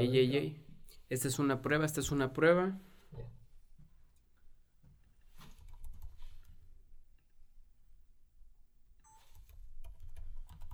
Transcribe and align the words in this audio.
Ey, 0.00 0.16
ey, 0.16 0.34
ey. 0.34 0.66
Esta 1.10 1.28
es 1.28 1.38
una 1.38 1.60
prueba, 1.60 1.84
esta 1.84 2.00
es 2.00 2.10
una 2.10 2.32
prueba. 2.32 2.78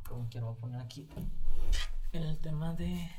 Como 0.08 0.28
quiero 0.28 0.54
poner 0.60 0.80
aquí 0.80 1.08
el 2.12 2.38
tema 2.38 2.72
de 2.74 3.10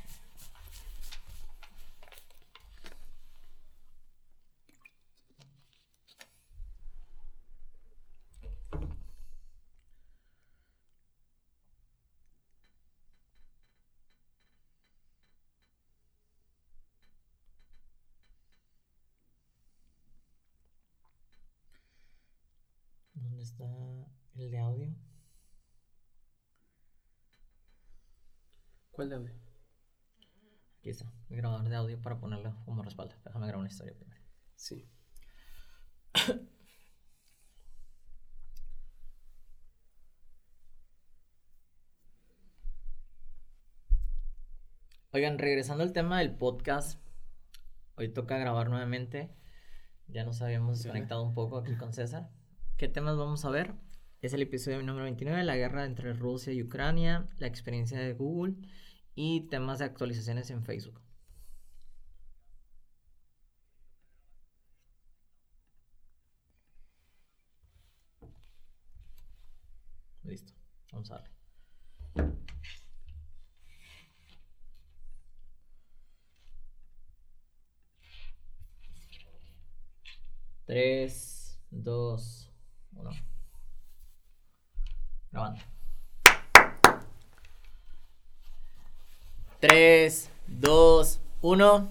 ¿Dónde 23.14 23.42
está 23.42 23.64
el 24.36 24.50
de 24.50 24.58
audio? 24.58 24.94
¿Cuál 28.98 29.10
de 29.10 29.14
audio? 29.14 29.32
Aquí 30.80 30.90
está, 30.90 31.12
el 31.30 31.36
grabador 31.36 31.68
de 31.68 31.76
audio 31.76 32.02
para 32.02 32.18
ponerlo 32.18 32.56
como 32.64 32.82
respaldo. 32.82 33.14
Déjame 33.24 33.46
grabar 33.46 33.60
una 33.60 33.68
historia 33.68 33.94
primero. 33.94 34.20
Sí. 34.56 34.90
Oigan, 45.12 45.38
regresando 45.38 45.84
al 45.84 45.92
tema 45.92 46.18
del 46.18 46.34
podcast, 46.34 47.00
hoy 47.94 48.08
toca 48.12 48.36
grabar 48.36 48.68
nuevamente. 48.68 49.30
Ya 50.08 50.24
nos 50.24 50.42
habíamos 50.42 50.82
desconectado 50.82 51.22
un 51.22 51.34
poco 51.34 51.58
aquí 51.58 51.76
con 51.76 51.92
César. 51.92 52.30
¿Qué 52.76 52.88
temas 52.88 53.16
vamos 53.16 53.44
a 53.44 53.50
ver? 53.50 53.76
Es 54.22 54.32
el 54.32 54.42
episodio 54.42 54.82
número 54.82 55.04
29, 55.04 55.44
la 55.44 55.54
guerra 55.54 55.84
entre 55.84 56.14
Rusia 56.14 56.52
y 56.52 56.64
Ucrania, 56.64 57.28
la 57.38 57.46
experiencia 57.46 58.00
de 58.00 58.14
Google 58.14 58.56
y 59.20 59.40
temas 59.48 59.80
de 59.80 59.84
actualizaciones 59.86 60.48
en 60.50 60.62
Facebook. 60.62 61.00
Listo, 70.22 70.52
vamos 70.92 71.10
a. 71.10 71.24
Tres, 80.64 81.58
dos, 81.70 82.52
uno. 82.92 83.10
Grabando. 85.32 85.77
3, 89.60 90.30
2, 90.46 91.20
1. 91.40 91.88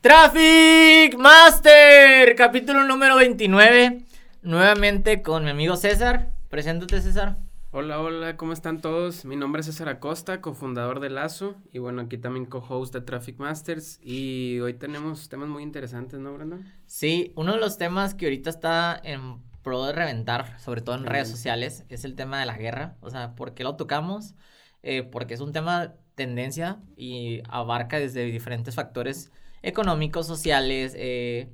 Traffic 0.00 1.18
Master, 1.18 2.36
capítulo 2.36 2.84
número 2.84 3.16
29. 3.16 4.04
Nuevamente 4.42 5.20
con 5.20 5.42
mi 5.42 5.50
amigo 5.50 5.74
César. 5.74 6.28
Preséntate, 6.48 7.00
César. 7.00 7.38
Hola, 7.72 8.00
hola, 8.00 8.36
¿cómo 8.36 8.52
están 8.52 8.80
todos? 8.80 9.24
Mi 9.24 9.34
nombre 9.34 9.62
es 9.62 9.66
César 9.66 9.88
Acosta, 9.88 10.40
cofundador 10.40 11.00
de 11.00 11.10
Lazo 11.10 11.56
y 11.72 11.80
bueno, 11.80 12.02
aquí 12.02 12.18
también 12.18 12.46
co-host 12.46 12.94
de 12.94 13.00
Traffic 13.00 13.38
Masters 13.38 13.98
y 14.00 14.60
hoy 14.60 14.74
tenemos 14.74 15.28
temas 15.28 15.48
muy 15.48 15.64
interesantes, 15.64 16.20
¿no, 16.20 16.32
Brandon? 16.34 16.64
Sí, 16.86 17.32
uno 17.34 17.54
de 17.54 17.58
los 17.58 17.78
temas 17.78 18.14
que 18.14 18.26
ahorita 18.26 18.48
está 18.48 19.00
en 19.02 19.42
pro 19.62 19.86
de 19.86 19.92
reventar, 19.92 20.58
sobre 20.60 20.82
todo 20.82 20.94
en 20.94 21.06
redes 21.06 21.28
sociales, 21.28 21.84
es 21.88 22.04
el 22.04 22.14
tema 22.14 22.38
de 22.38 22.46
la 22.46 22.56
guerra. 22.56 22.96
O 23.00 23.10
sea, 23.10 23.34
¿por 23.34 23.54
qué 23.54 23.64
lo 23.64 23.74
tocamos? 23.74 24.34
Eh, 24.82 25.02
porque 25.02 25.34
es 25.34 25.40
un 25.40 25.52
tema 25.52 25.94
tendencia 26.14 26.78
y 26.96 27.42
abarca 27.48 27.98
desde 27.98 28.24
diferentes 28.24 28.74
factores 28.74 29.30
económicos, 29.62 30.26
sociales, 30.26 30.94
eh, 30.96 31.48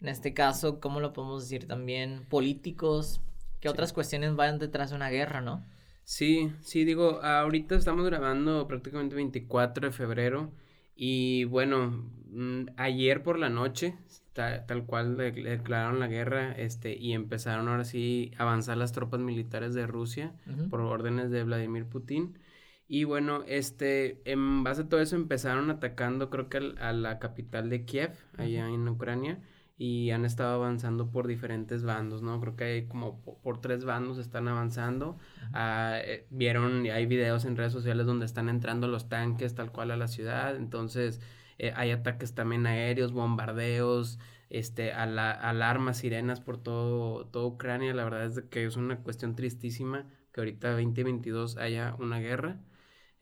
en 0.00 0.08
este 0.08 0.32
caso, 0.34 0.80
¿cómo 0.80 1.00
lo 1.00 1.12
podemos 1.12 1.42
decir 1.42 1.66
también? 1.66 2.24
Políticos, 2.28 3.20
que 3.60 3.68
otras 3.68 3.92
cuestiones 3.92 4.36
vayan 4.36 4.58
detrás 4.58 4.90
de 4.90 4.96
una 4.96 5.10
guerra, 5.10 5.40
¿no? 5.40 5.64
Sí, 6.04 6.52
sí, 6.62 6.84
digo, 6.84 7.22
ahorita 7.22 7.74
estamos 7.74 8.06
grabando 8.06 8.66
prácticamente 8.66 9.14
24 9.14 9.88
de 9.88 9.92
febrero 9.92 10.52
y 10.96 11.44
bueno, 11.44 12.10
mm, 12.30 12.70
ayer 12.76 13.22
por 13.22 13.38
la 13.38 13.50
noche, 13.50 13.94
tal 14.32 14.84
cual 14.86 15.16
declararon 15.16 15.98
la 15.98 16.06
guerra 16.06 16.52
este, 16.52 16.96
y 16.96 17.12
empezaron 17.12 17.68
ahora 17.68 17.84
sí 17.84 18.32
a 18.38 18.42
avanzar 18.42 18.76
las 18.76 18.92
tropas 18.92 19.20
militares 19.20 19.74
de 19.74 19.86
Rusia 19.86 20.32
por 20.70 20.80
órdenes 20.80 21.30
de 21.30 21.42
Vladimir 21.42 21.86
Putin. 21.86 22.38
Y 22.88 23.04
bueno, 23.04 23.44
este, 23.46 24.20
en 24.24 24.64
base 24.64 24.82
a 24.82 24.88
todo 24.88 25.00
eso 25.00 25.14
empezaron 25.14 25.70
atacando 25.70 26.30
creo 26.30 26.48
que 26.48 26.74
a 26.80 26.92
la 26.92 27.18
capital 27.18 27.68
de 27.68 27.84
Kiev, 27.84 28.12
allá 28.38 28.68
en 28.68 28.88
Ucrania 28.88 29.40
y 29.78 30.10
han 30.10 30.24
estado 30.24 30.54
avanzando 30.54 31.10
por 31.12 31.28
diferentes 31.28 31.84
bandos, 31.84 32.20
¿no? 32.20 32.40
Creo 32.40 32.56
que 32.56 32.64
hay 32.64 32.86
como 32.86 33.22
por, 33.22 33.60
tres 33.60 33.84
bandos 33.84 34.18
están 34.18 34.48
avanzando. 34.48 35.18
Ah, 35.52 35.98
eh, 36.02 36.26
vieron, 36.30 36.84
hay 36.86 37.06
videos 37.06 37.44
en 37.44 37.56
redes 37.56 37.72
sociales 37.72 38.04
donde 38.04 38.26
están 38.26 38.48
entrando 38.48 38.88
los 38.88 39.08
tanques 39.08 39.54
tal 39.54 39.70
cual 39.70 39.92
a 39.92 39.96
la 39.96 40.08
ciudad, 40.08 40.56
entonces 40.56 41.20
eh, 41.58 41.72
hay 41.76 41.92
ataques 41.92 42.34
también 42.34 42.66
aéreos, 42.66 43.12
bombardeos, 43.12 44.18
este, 44.50 44.92
alarmas, 44.92 45.98
sirenas 45.98 46.40
por 46.40 46.58
todo, 46.58 47.26
todo 47.26 47.46
Ucrania. 47.46 47.94
La 47.94 48.04
verdad 48.04 48.26
es 48.26 48.42
que 48.50 48.64
es 48.64 48.76
una 48.76 48.98
cuestión 48.98 49.36
tristísima 49.36 50.06
que 50.32 50.40
ahorita 50.40 50.72
2022 50.72 51.56
haya 51.56 51.94
una 51.98 52.18
guerra. 52.18 52.58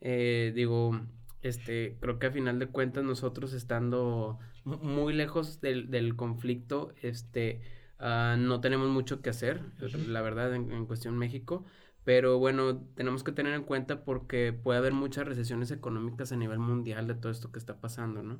Eh, 0.01 0.51
digo, 0.55 0.99
este, 1.41 1.97
creo 1.99 2.19
que 2.19 2.27
a 2.27 2.31
final 2.31 2.59
de 2.59 2.67
cuentas 2.67 3.03
nosotros 3.03 3.53
estando 3.53 4.39
muy 4.63 5.13
lejos 5.13 5.61
del, 5.61 5.89
del 5.89 6.15
conflicto, 6.15 6.93
este, 7.01 7.61
uh, 7.99 8.37
no 8.37 8.59
tenemos 8.59 8.89
mucho 8.89 9.21
que 9.21 9.29
hacer, 9.29 9.61
la 10.07 10.21
verdad, 10.21 10.53
en, 10.53 10.71
en, 10.71 10.85
cuestión 10.85 11.17
México. 11.17 11.65
Pero 12.03 12.39
bueno, 12.39 12.85
tenemos 12.95 13.23
que 13.23 13.33
tener 13.33 13.53
en 13.53 13.63
cuenta 13.63 14.05
porque 14.05 14.53
puede 14.53 14.79
haber 14.79 14.93
muchas 14.93 15.27
recesiones 15.27 15.71
económicas 15.71 16.31
a 16.31 16.37
nivel 16.37 16.59
mundial 16.59 17.05
de 17.07 17.15
todo 17.15 17.31
esto 17.31 17.51
que 17.51 17.59
está 17.59 17.81
pasando, 17.81 18.23
¿no? 18.23 18.39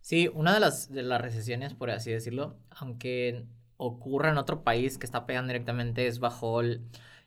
Sí, 0.00 0.28
una 0.34 0.54
de 0.54 0.60
las, 0.60 0.92
de 0.92 1.02
las 1.02 1.20
recesiones, 1.20 1.74
por 1.74 1.90
así 1.90 2.10
decirlo, 2.10 2.56
aunque 2.70 3.46
ocurra 3.76 4.30
en 4.30 4.38
otro 4.38 4.62
país 4.64 4.98
que 4.98 5.06
está 5.06 5.26
pegando 5.26 5.48
directamente, 5.52 6.06
es 6.06 6.18
bajo 6.18 6.60
el, 6.60 6.82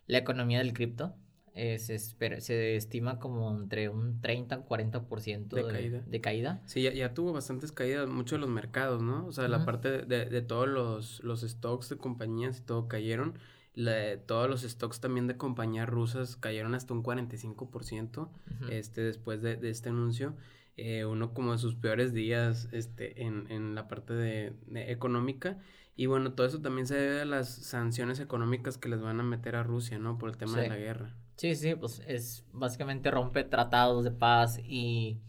la 0.07 0.17
economía 0.19 0.59
del 0.59 0.73
cripto. 0.73 1.15
Eh, 1.57 1.79
se, 1.79 1.95
espera, 1.95 2.41
se 2.41 2.75
estima 2.75 3.17
como 3.17 3.49
entre 3.55 3.87
un 3.87 4.19
30 4.19 4.57
o 4.57 4.67
40% 4.67 5.47
de, 5.47 5.63
de, 5.63 5.71
caída. 5.71 6.03
de 6.05 6.21
caída. 6.21 6.61
Sí, 6.65 6.81
ya, 6.81 6.91
ya, 6.91 7.13
tuvo 7.13 7.31
bastantes 7.31 7.71
caídas, 7.71 8.09
muchos 8.09 8.37
de 8.37 8.41
los 8.41 8.49
mercados, 8.49 9.01
¿no? 9.01 9.25
O 9.25 9.31
sea, 9.31 9.45
uh 9.45 9.47
-huh. 9.47 9.51
la 9.51 9.65
parte 9.65 10.03
de, 10.05 10.25
de, 10.25 10.41
todos 10.41 10.67
los, 10.67 11.23
los 11.23 11.41
stocks 11.43 11.87
de 11.87 11.97
compañías 11.97 12.59
y 12.59 12.61
todo 12.61 12.89
cayeron. 12.89 13.35
La, 13.73 14.17
todos 14.25 14.49
los 14.49 14.63
stocks 14.63 14.99
también 14.99 15.27
de 15.27 15.37
compañías 15.37 15.87
rusas 15.87 16.35
cayeron 16.35 16.75
hasta 16.75 16.93
un 16.93 17.03
45% 17.03 18.17
uh 18.17 18.27
-huh. 18.27 18.69
este, 18.69 19.01
después 19.01 19.41
de, 19.41 19.55
de 19.55 19.69
este 19.69 19.87
anuncio. 19.89 20.35
Eh, 20.75 21.05
uno 21.05 21.33
como 21.33 21.53
de 21.53 21.57
sus 21.57 21.75
peores 21.75 22.13
días 22.13 22.67
este, 22.73 23.23
en, 23.23 23.49
en 23.49 23.75
la 23.75 23.87
parte 23.87 24.13
de, 24.13 24.53
de, 24.67 24.91
económica. 24.91 25.57
Y 25.95 26.07
bueno, 26.07 26.33
todo 26.33 26.47
eso 26.47 26.59
también 26.59 26.85
se 26.85 26.95
debe 26.95 27.21
a 27.21 27.25
las 27.25 27.47
sanciones 27.47 28.19
económicas 28.19 28.77
que 28.77 28.89
les 28.89 28.99
van 28.99 29.21
a 29.21 29.23
meter 29.23 29.55
a 29.55 29.63
Rusia, 29.63 29.99
¿no? 29.99 30.17
Por 30.17 30.29
el 30.29 30.35
tema 30.35 30.55
sí. 30.55 30.59
de 30.59 30.67
la 30.67 30.75
guerra. 30.75 31.15
Sí, 31.35 31.55
sí, 31.55 31.75
pues 31.75 32.01
es 32.07 32.45
básicamente 32.53 33.11
rompe 33.11 33.43
tratados 33.43 34.03
de 34.03 34.11
paz 34.11 34.59
y 34.63 35.19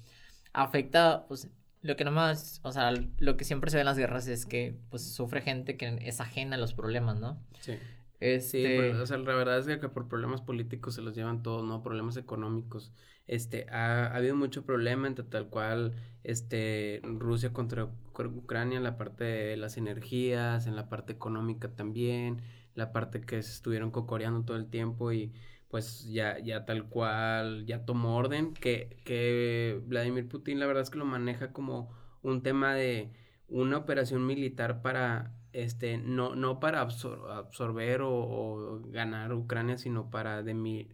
afecta, 0.52 1.26
pues 1.26 1.50
lo 1.82 1.96
que 1.96 2.04
nomás, 2.04 2.60
o 2.62 2.72
sea, 2.72 2.92
lo 3.18 3.36
que 3.36 3.44
siempre 3.44 3.70
se 3.70 3.76
ve 3.76 3.80
en 3.82 3.86
las 3.86 3.98
guerras 3.98 4.26
es 4.28 4.46
que 4.46 4.76
pues 4.90 5.02
sufre 5.14 5.40
gente 5.40 5.76
que 5.76 5.98
es 6.02 6.20
ajena 6.20 6.56
a 6.56 6.58
los 6.58 6.74
problemas, 6.74 7.18
¿no? 7.18 7.42
Sí. 7.60 7.74
Este... 8.20 8.62
Sí, 8.62 8.64
pero, 8.64 9.02
o 9.02 9.06
sea, 9.06 9.18
la 9.18 9.34
verdad 9.34 9.58
es 9.58 9.78
que 9.78 9.88
por 9.88 10.08
problemas 10.08 10.40
políticos 10.40 10.94
se 10.94 11.02
los 11.02 11.14
llevan 11.14 11.42
todos, 11.42 11.64
¿no? 11.64 11.82
Problemas 11.82 12.16
económicos. 12.16 12.92
Este, 13.26 13.66
ha, 13.70 14.06
ha 14.06 14.16
habido 14.16 14.36
mucho 14.36 14.64
problema 14.64 15.06
entre 15.06 15.24
tal 15.24 15.48
cual, 15.48 15.94
este, 16.24 17.00
Rusia 17.04 17.52
contra 17.52 17.84
Ucrania 17.84 18.78
en 18.78 18.84
la 18.84 18.96
parte 18.96 19.24
de 19.24 19.56
las 19.56 19.76
energías, 19.76 20.66
en 20.66 20.76
la 20.76 20.88
parte 20.88 21.12
económica 21.12 21.68
también, 21.68 22.42
la 22.74 22.92
parte 22.92 23.20
que 23.20 23.42
se 23.42 23.52
estuvieron 23.52 23.90
cocoreando 23.90 24.44
todo 24.44 24.56
el 24.56 24.66
tiempo 24.66 25.12
y 25.12 25.32
pues 25.68 26.04
ya, 26.04 26.38
ya 26.38 26.64
tal 26.64 26.88
cual, 26.88 27.66
ya 27.66 27.84
tomó 27.84 28.16
orden, 28.16 28.54
que, 28.54 29.00
que 29.04 29.80
Vladimir 29.86 30.28
Putin 30.28 30.60
la 30.60 30.66
verdad 30.66 30.82
es 30.82 30.90
que 30.90 30.98
lo 30.98 31.04
maneja 31.04 31.52
como 31.52 31.90
un 32.22 32.42
tema 32.42 32.74
de 32.74 33.12
una 33.48 33.78
operación 33.78 34.26
militar 34.26 34.82
para, 34.82 35.34
este, 35.52 35.98
no, 35.98 36.34
no 36.34 36.60
para 36.60 36.80
absor 36.80 37.30
absorber 37.30 38.02
o, 38.02 38.12
o, 38.14 38.80
ganar 38.90 39.32
Ucrania, 39.32 39.78
sino 39.78 40.10
para 40.10 40.42
de 40.42 40.54
mi 40.54 40.88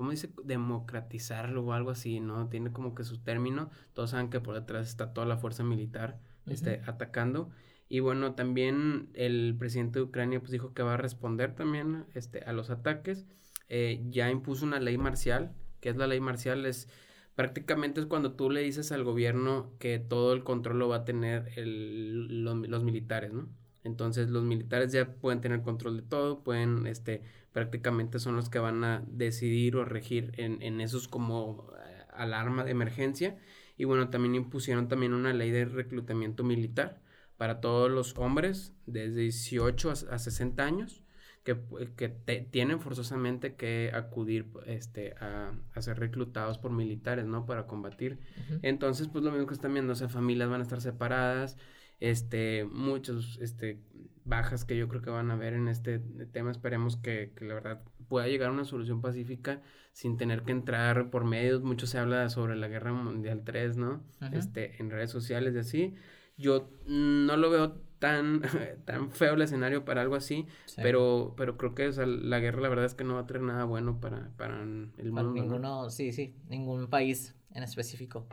¿cómo 0.00 0.12
dice? 0.12 0.30
Democratizarlo 0.44 1.62
o 1.62 1.74
algo 1.74 1.90
así, 1.90 2.20
¿no? 2.20 2.48
Tiene 2.48 2.72
como 2.72 2.94
que 2.94 3.04
su 3.04 3.18
término. 3.18 3.68
Todos 3.92 4.12
saben 4.12 4.30
que 4.30 4.40
por 4.40 4.54
detrás 4.54 4.88
está 4.88 5.12
toda 5.12 5.26
la 5.26 5.36
fuerza 5.36 5.62
militar 5.62 6.18
este, 6.46 6.80
atacando. 6.86 7.50
Y 7.86 8.00
bueno, 8.00 8.34
también 8.34 9.10
el 9.12 9.54
presidente 9.58 9.98
de 9.98 10.06
Ucrania 10.06 10.40
pues 10.40 10.52
dijo 10.52 10.72
que 10.72 10.82
va 10.82 10.94
a 10.94 10.96
responder 10.96 11.54
también 11.54 12.06
este, 12.14 12.40
a 12.44 12.54
los 12.54 12.70
ataques. 12.70 13.26
Eh, 13.70 14.02
ya 14.10 14.30
impuso 14.30 14.66
una 14.66 14.80
ley 14.80 14.98
marcial. 14.98 15.52
que 15.80 15.88
es 15.88 15.96
la 15.96 16.06
ley 16.06 16.20
marcial? 16.20 16.66
Es 16.66 16.88
prácticamente 17.34 18.00
es 18.00 18.06
cuando 18.06 18.32
tú 18.34 18.50
le 18.50 18.60
dices 18.60 18.92
al 18.92 19.04
gobierno 19.04 19.72
que 19.78 19.98
todo 19.98 20.34
el 20.34 20.44
control 20.44 20.78
lo 20.80 20.88
va 20.88 20.96
a 20.96 21.04
tener 21.06 21.52
los, 21.56 22.84
militares, 22.84 23.32
¿no? 23.32 23.48
Entonces 23.84 24.28
los 24.28 24.44
militares 24.44 24.92
ya 24.92 25.14
pueden 25.14 25.40
tener 25.40 25.62
control 25.62 25.96
de 25.96 26.02
todo, 26.02 26.42
pueden, 26.44 26.86
este, 26.86 27.22
prácticamente 27.52 28.18
son 28.18 28.36
los 28.36 28.50
que 28.50 28.58
van 28.58 28.84
a 28.84 29.02
decidir 29.06 29.76
o 29.76 29.86
regir 29.86 30.32
en, 30.36 30.60
en 30.62 30.82
esos 30.82 31.08
como 31.08 31.72
eh, 31.78 32.04
alarma 32.12 32.64
de 32.64 32.72
emergencia. 32.72 33.38
Y 33.78 33.84
bueno, 33.84 34.10
también 34.10 34.34
impusieron 34.34 34.88
también 34.88 35.14
una 35.14 35.32
ley 35.32 35.50
de 35.50 35.64
reclutamiento 35.64 36.44
militar 36.44 37.00
para 37.38 37.62
todos 37.62 37.90
los 37.90 38.18
hombres 38.18 38.74
desde 38.84 39.22
18 39.22 39.90
a, 40.10 40.18
60 40.18 40.62
años 40.62 41.02
que, 41.44 41.56
que 41.96 42.08
tienen 42.50 42.80
forzosamente 42.80 43.54
que 43.54 43.90
acudir 43.94 44.46
este, 44.66 45.14
a, 45.20 45.52
a, 45.74 45.82
ser 45.82 45.98
reclutados 45.98 46.58
por 46.58 46.70
militares, 46.70 47.24
¿no? 47.24 47.46
Para 47.46 47.66
combatir. 47.66 48.18
Entonces, 48.62 49.08
pues 49.08 49.24
lo 49.24 49.30
mismo 49.30 49.46
que 49.46 49.54
están 49.54 49.72
viendo, 49.72 49.92
o 49.92 49.96
sea, 49.96 50.08
familias 50.08 50.50
van 50.50 50.60
a 50.60 50.64
estar 50.64 50.80
separadas, 50.80 51.56
este, 51.98 52.64
muchos, 52.64 53.38
este, 53.40 53.80
bajas 54.24 54.64
que 54.64 54.76
yo 54.76 54.88
creo 54.88 55.02
que 55.02 55.10
van 55.10 55.30
a 55.30 55.34
haber 55.34 55.54
en 55.54 55.68
este 55.68 55.98
tema. 56.32 56.50
Esperemos 56.50 56.96
que, 56.96 57.32
que 57.34 57.44
la 57.44 57.54
verdad 57.54 57.82
pueda 58.08 58.26
llegar 58.26 58.50
a 58.50 58.52
una 58.52 58.64
solución 58.64 59.00
pacífica 59.00 59.62
sin 59.92 60.16
tener 60.16 60.42
que 60.42 60.52
entrar 60.52 61.10
por 61.10 61.24
medios. 61.24 61.62
Mucho 61.62 61.86
se 61.86 61.98
habla 61.98 62.28
sobre 62.28 62.56
la 62.56 62.68
Guerra 62.68 62.92
Mundial 62.92 63.42
3, 63.44 63.76
¿no? 63.76 64.02
Este, 64.32 64.80
en 64.80 64.90
redes 64.90 65.10
sociales 65.10 65.54
y 65.54 65.58
así. 65.58 65.94
Yo 66.36 66.70
no 66.86 67.36
lo 67.36 67.50
veo 67.50 67.82
tan, 68.00 68.42
tan 68.84 69.12
feo 69.12 69.34
el 69.34 69.42
escenario 69.42 69.84
para 69.84 70.02
algo 70.02 70.16
así, 70.16 70.46
pero, 70.76 71.34
pero 71.36 71.56
creo 71.56 71.76
que 71.76 71.88
la 71.92 72.40
guerra 72.40 72.60
la 72.60 72.68
verdad 72.68 72.86
es 72.86 72.94
que 72.94 73.04
no 73.04 73.14
va 73.14 73.20
a 73.20 73.26
traer 73.26 73.44
nada 73.44 73.64
bueno 73.64 74.00
para, 74.00 74.30
para 74.36 74.60
el 74.60 75.12
mundo. 75.12 75.32
ninguno, 75.32 75.90
sí, 75.90 76.12
sí, 76.12 76.34
ningún 76.48 76.88
país 76.88 77.36
en 77.54 77.62
específico. 77.62 78.26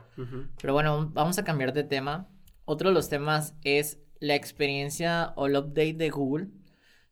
Pero 0.60 0.74
bueno, 0.74 1.12
vamos 1.14 1.38
a 1.38 1.44
cambiar 1.44 1.74
de 1.74 1.84
tema. 1.84 2.28
Otro 2.66 2.90
de 2.90 2.96
los 2.96 3.10
temas 3.10 3.56
es 3.64 4.00
la 4.20 4.36
experiencia 4.36 5.34
o 5.36 5.48
el 5.48 5.56
update 5.56 5.94
de 5.94 6.10
Google. 6.10 6.48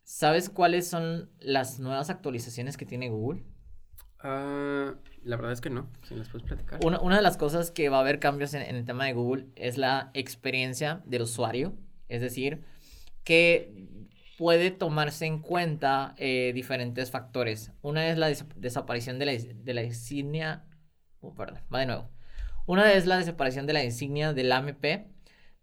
¿Sabes 0.04 0.50
cuáles 0.50 0.88
son 0.88 1.30
las 1.40 1.80
nuevas 1.80 2.10
actualizaciones 2.10 2.78
que 2.78 2.86
tiene 2.86 3.10
Google? 3.10 3.44
Ah, 4.20 4.96
la 5.24 5.36
verdad 5.36 5.52
es 5.52 5.62
que 5.62 5.70
no, 5.70 5.88
si 6.04 6.16
las 6.16 6.30
puedes 6.30 6.48
platicar. 6.48 6.80
Una, 6.84 7.00
una, 7.00 7.18
de 7.18 7.22
las 7.22 7.38
cosas 7.38 7.72
que 7.72 7.90
va 7.90 7.98
a 7.98 8.00
haber 8.02 8.20
cambios 8.20 8.54
en, 8.54 8.62
el 8.64 8.86
tema 8.86 9.06
de 9.06 9.14
Google 9.14 9.48
es 9.56 9.78
la 9.78 10.12
experiencia 10.14 11.02
del 11.06 11.24
usuario, 11.24 11.76
es 12.10 12.22
decir, 12.22 12.64
que 13.24 13.74
puede 14.38 14.72
tomarse 14.72 15.26
en 15.26 15.40
cuenta 15.40 16.14
eh, 16.18 16.52
diferentes 16.54 17.12
factores. 17.12 17.72
Una 17.82 18.10
es 18.10 18.18
la 18.18 18.28
desaparición 18.56 19.20
de 19.20 19.26
la, 19.74 19.84
insignia, 19.84 20.66
oh, 21.22 21.34
perdón, 21.34 21.62
va 21.74 21.80
de 21.80 21.86
nuevo. 21.88 22.10
Una 22.66 22.94
es 22.94 23.06
la 23.06 23.18
desaparición 23.18 23.68
de 23.68 23.74
la 23.74 23.84
insignia 23.84 24.34
del 24.34 24.52
AMP, 24.52 25.08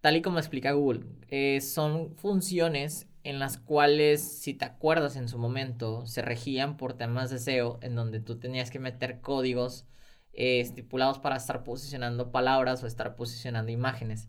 tal 0.01 0.17
y 0.17 0.23
como 0.23 0.39
explica 0.39 0.73
Google. 0.73 1.05
Eh, 1.29 1.61
son 1.61 2.17
funciones 2.17 3.09
en 3.25 3.39
las 3.39 3.59
cuales, 3.59 4.21
si 4.41 4.55
te 4.55 4.65
acuerdas 4.65 5.17
en 5.17 5.29
su 5.29 5.39
momento, 5.39 6.07
se 6.07 6.23
regían 6.23 6.77
por 6.77 6.95
temas 6.95 7.31
de 7.31 7.39
SEO, 7.39 7.79
en 7.83 7.95
donde 7.95 8.21
tú 8.21 8.39
tenías 8.39 8.71
que 8.71 8.79
meter 8.79 9.21
códigos 9.21 9.87
eh, 10.35 10.61
estipulados 10.61 11.19
para 11.19 11.37
estar 11.37 11.63
posicionando 11.63 12.31
palabras 12.31 12.83
o 12.83 12.87
estar 12.87 13.17
posicionando 13.17 13.71
imágenes. 13.71 14.29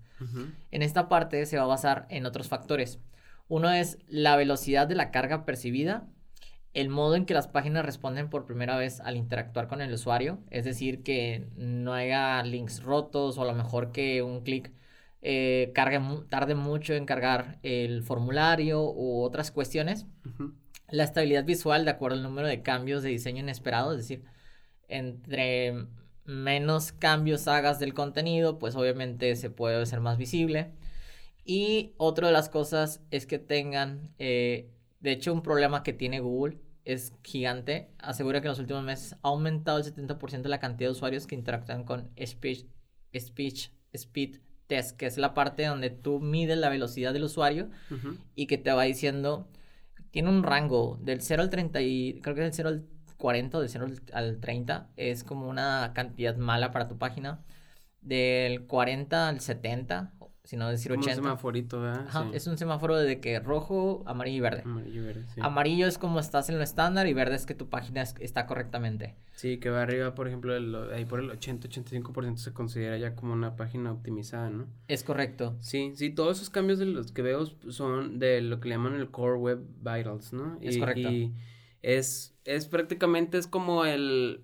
En 0.71 0.81
esta 0.81 1.09
parte 1.09 1.45
se 1.45 1.57
va 1.57 1.63
a 1.63 1.67
basar 1.67 2.05
en 2.09 2.25
otros 2.25 2.47
factores. 2.47 2.99
Uno 3.47 3.71
es 3.71 3.97
la 4.07 4.35
velocidad 4.35 4.87
de 4.87 4.95
la 4.95 5.11
carga 5.11 5.45
percibida, 5.45 6.07
el 6.73 6.89
modo 6.89 7.15
en 7.15 7.25
que 7.25 7.33
las 7.33 7.47
páginas 7.47 7.85
responden 7.85 8.29
por 8.29 8.45
primera 8.45 8.77
vez 8.77 8.99
al 8.99 9.15
interactuar 9.15 9.67
con 9.67 9.81
el 9.81 9.93
usuario, 9.93 10.39
es 10.49 10.65
decir, 10.65 11.03
que 11.03 11.47
no 11.55 11.93
haya 11.93 12.41
links 12.43 12.81
rotos 12.83 13.37
o 13.37 13.43
a 13.43 13.45
lo 13.45 13.53
mejor 13.53 13.91
que 13.91 14.23
un 14.23 14.41
clic 14.41 14.71
eh, 15.21 15.71
cargue, 15.73 16.01
tarde 16.29 16.55
mucho 16.55 16.93
en 16.95 17.05
cargar 17.05 17.59
el 17.63 18.03
formulario 18.03 18.81
u 18.81 19.21
otras 19.21 19.51
cuestiones. 19.51 20.05
La 20.89 21.03
estabilidad 21.03 21.45
visual 21.45 21.85
de 21.85 21.91
acuerdo 21.91 22.17
al 22.17 22.23
número 22.23 22.47
de 22.47 22.61
cambios 22.61 23.03
de 23.03 23.09
diseño 23.09 23.39
inesperado, 23.39 23.91
es 23.91 23.99
decir, 23.99 24.23
entre 24.87 25.87
menos 26.25 26.91
cambios 26.91 27.47
hagas 27.47 27.79
del 27.79 27.93
contenido, 27.93 28.59
pues 28.59 28.75
obviamente 28.75 29.35
se 29.35 29.49
puede 29.49 29.85
ser 29.85 29.99
más 29.99 30.17
visible. 30.17 30.71
Y 31.45 31.93
otra 31.97 32.27
de 32.27 32.33
las 32.33 32.49
cosas 32.49 33.01
es 33.11 33.25
que 33.25 33.39
tengan, 33.39 34.13
eh, 34.17 34.69
de 35.01 35.11
hecho 35.11 35.33
un 35.33 35.43
problema 35.43 35.83
que 35.83 35.93
tiene 35.93 36.19
Google 36.21 36.57
es 36.85 37.13
gigante, 37.23 37.89
asegura 37.99 38.41
que 38.41 38.47
en 38.47 38.51
los 38.51 38.59
últimos 38.59 38.83
meses 38.83 39.13
ha 39.13 39.29
aumentado 39.29 39.77
el 39.77 39.85
70% 39.85 40.43
la 40.43 40.59
cantidad 40.59 40.89
de 40.89 40.93
usuarios 40.93 41.27
que 41.27 41.35
interactúan 41.35 41.83
con 41.83 42.09
speech, 42.25 42.65
speech 43.17 43.69
speed 43.93 44.39
test, 44.67 44.97
que 44.97 45.05
es 45.05 45.17
la 45.17 45.33
parte 45.33 45.65
donde 45.65 45.89
tú 45.89 46.19
mides 46.19 46.57
la 46.57 46.69
velocidad 46.69 47.13
del 47.13 47.23
usuario 47.23 47.69
y 48.35 48.47
que 48.47 48.57
te 48.57 48.71
va 48.71 48.83
diciendo, 48.83 49.47
tiene 50.11 50.29
un 50.29 50.43
rango 50.43 50.97
del 51.01 51.21
0 51.21 51.43
al 51.43 51.49
30 51.49 51.81
y 51.81 52.19
creo 52.21 52.35
que 52.35 52.41
del 52.41 52.53
0 52.53 52.69
al 52.69 52.85
40 53.23 53.57
o 53.57 53.61
del 53.61 53.69
0 53.69 53.87
al 54.11 54.41
30 54.41 54.89
es 54.97 55.23
como 55.23 55.47
una 55.47 55.93
cantidad 55.95 56.35
mala 56.35 56.73
para 56.73 56.89
tu 56.89 56.97
página. 56.97 57.39
Del 58.01 58.65
40 58.65 59.29
al 59.29 59.39
70 59.39 60.11
sino 60.43 60.67
decir 60.67 60.91
80. 60.91 61.09
un 61.09 61.15
semaforito, 61.15 61.79
¿verdad? 61.79 62.05
Ajá, 62.05 62.29
es 62.33 62.47
un 62.47 62.57
semáforo 62.57 62.97
de 62.97 63.21
que 63.21 63.39
rojo, 63.39 64.03
amarillo 64.05 64.37
y 64.37 64.41
verde. 64.41 64.61
Amarillo 64.65 65.01
y 65.01 65.05
verde, 65.05 65.25
sí. 65.33 65.39
Amarillo 65.41 65.87
es 65.87 65.97
como 65.97 66.19
estás 66.19 66.49
en 66.49 66.57
lo 66.57 66.63
estándar 66.63 67.07
y 67.07 67.13
verde 67.13 67.35
es 67.35 67.45
que 67.45 67.53
tu 67.53 67.69
página 67.69 68.01
está 68.01 68.45
correctamente. 68.45 69.15
Sí, 69.35 69.57
que 69.57 69.69
va 69.69 69.83
arriba, 69.83 70.15
por 70.15 70.27
ejemplo, 70.27 70.53
ahí 70.93 71.05
por 71.05 71.21
el 71.21 71.31
80-85% 71.31 72.35
se 72.35 72.51
considera 72.51 72.97
ya 72.97 73.15
como 73.15 73.31
una 73.31 73.55
página 73.55 73.93
optimizada, 73.93 74.49
¿no? 74.49 74.67
Es 74.89 75.03
correcto. 75.03 75.55
Sí, 75.61 75.93
sí, 75.95 76.09
todos 76.09 76.37
esos 76.37 76.49
cambios 76.49 76.77
de 76.77 76.87
los 76.87 77.13
que 77.13 77.21
veo 77.21 77.45
son 77.69 78.19
de 78.19 78.41
lo 78.41 78.59
que 78.59 78.67
le 78.67 78.75
llaman 78.75 78.95
el 78.95 79.11
Core 79.11 79.37
Web 79.37 79.61
Vitals, 79.77 80.33
¿no? 80.33 80.57
Es 80.59 80.77
correcto. 80.77 81.09
Y 81.09 81.33
es, 81.83 82.35
es 82.45 82.65
prácticamente, 82.65 83.37
es 83.37 83.45
como 83.45 83.85
el, 83.85 84.43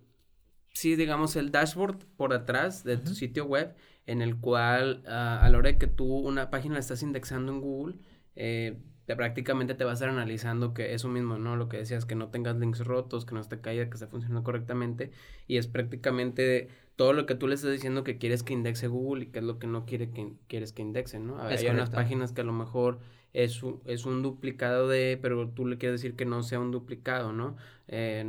sí, 0.74 0.96
digamos, 0.96 1.36
el 1.36 1.52
dashboard 1.52 2.06
por 2.18 2.34
atrás 2.34 2.84
de 2.84 2.98
tu 2.98 3.16
sitio 3.16 3.46
web 3.46 3.76
en 4.06 4.22
el 4.22 4.38
cual 4.38 5.04
ah, 5.08 5.40
a 5.42 5.50
la 5.50 5.58
hora 5.58 5.72
de 5.72 5.78
que 5.78 5.88
tú 5.88 6.06
una 6.06 6.50
página 6.50 6.76
la 6.76 6.80
estás 6.82 7.02
indexando 7.02 7.52
en 7.52 7.62
Google, 7.62 7.96
eh, 8.36 8.78
te, 9.06 9.16
prácticamente 9.16 9.74
te 9.74 9.86
va 9.86 9.92
a 9.92 9.94
estar 9.94 10.10
analizando 10.10 10.74
que 10.74 10.94
eso 10.94 11.08
mismo, 11.08 11.40
¿no? 11.40 11.56
Lo 11.56 11.70
que 11.70 11.78
decías, 11.78 12.06
que 12.06 12.16
no 12.16 12.28
tengas 12.30 12.58
links 12.58 12.86
rotos, 12.86 13.26
que 13.26 13.34
no 13.34 13.42
esté 13.42 13.60
caída, 13.60 13.90
que 13.90 13.96
esté 13.96 14.08
funcionando 14.08 14.44
correctamente. 14.44 15.12
Y 15.48 15.58
es 15.58 15.68
prácticamente 15.68 16.68
todo 16.96 17.14
lo 17.14 17.26
que 17.26 17.34
tú 17.34 17.48
le 17.48 17.56
estás 17.56 17.72
diciendo 17.72 18.04
que 18.04 18.18
quieres 18.18 18.44
que 18.44 18.54
indexe 18.54 18.88
Google 18.88 19.24
y 19.24 19.28
que 19.28 19.40
es 19.40 19.46
lo 19.46 19.58
que 19.58 19.68
no 19.68 19.86
quiere 19.86 20.12
que 20.12 20.34
quieres 20.48 20.74
que 20.74 20.82
indexe, 20.82 21.20
¿no? 21.20 21.42
Hay 21.42 21.66
unas 21.68 21.90
páginas 21.90 22.34
que 22.34 22.42
a 22.42 22.44
lo 22.44 22.54
mejor 22.54 23.00
es 23.34 23.64
un, 23.64 23.82
es 23.86 24.06
un 24.06 24.22
duplicado 24.22 24.88
de, 24.88 25.20
pero 25.22 25.50
tú 25.50 25.66
le 25.66 25.78
quieres 25.78 26.02
decir 26.02 26.16
que 26.16 26.26
no 26.26 26.44
sea 26.44 26.60
un 26.60 26.72
duplicado, 26.72 27.34
¿no? 27.34 27.58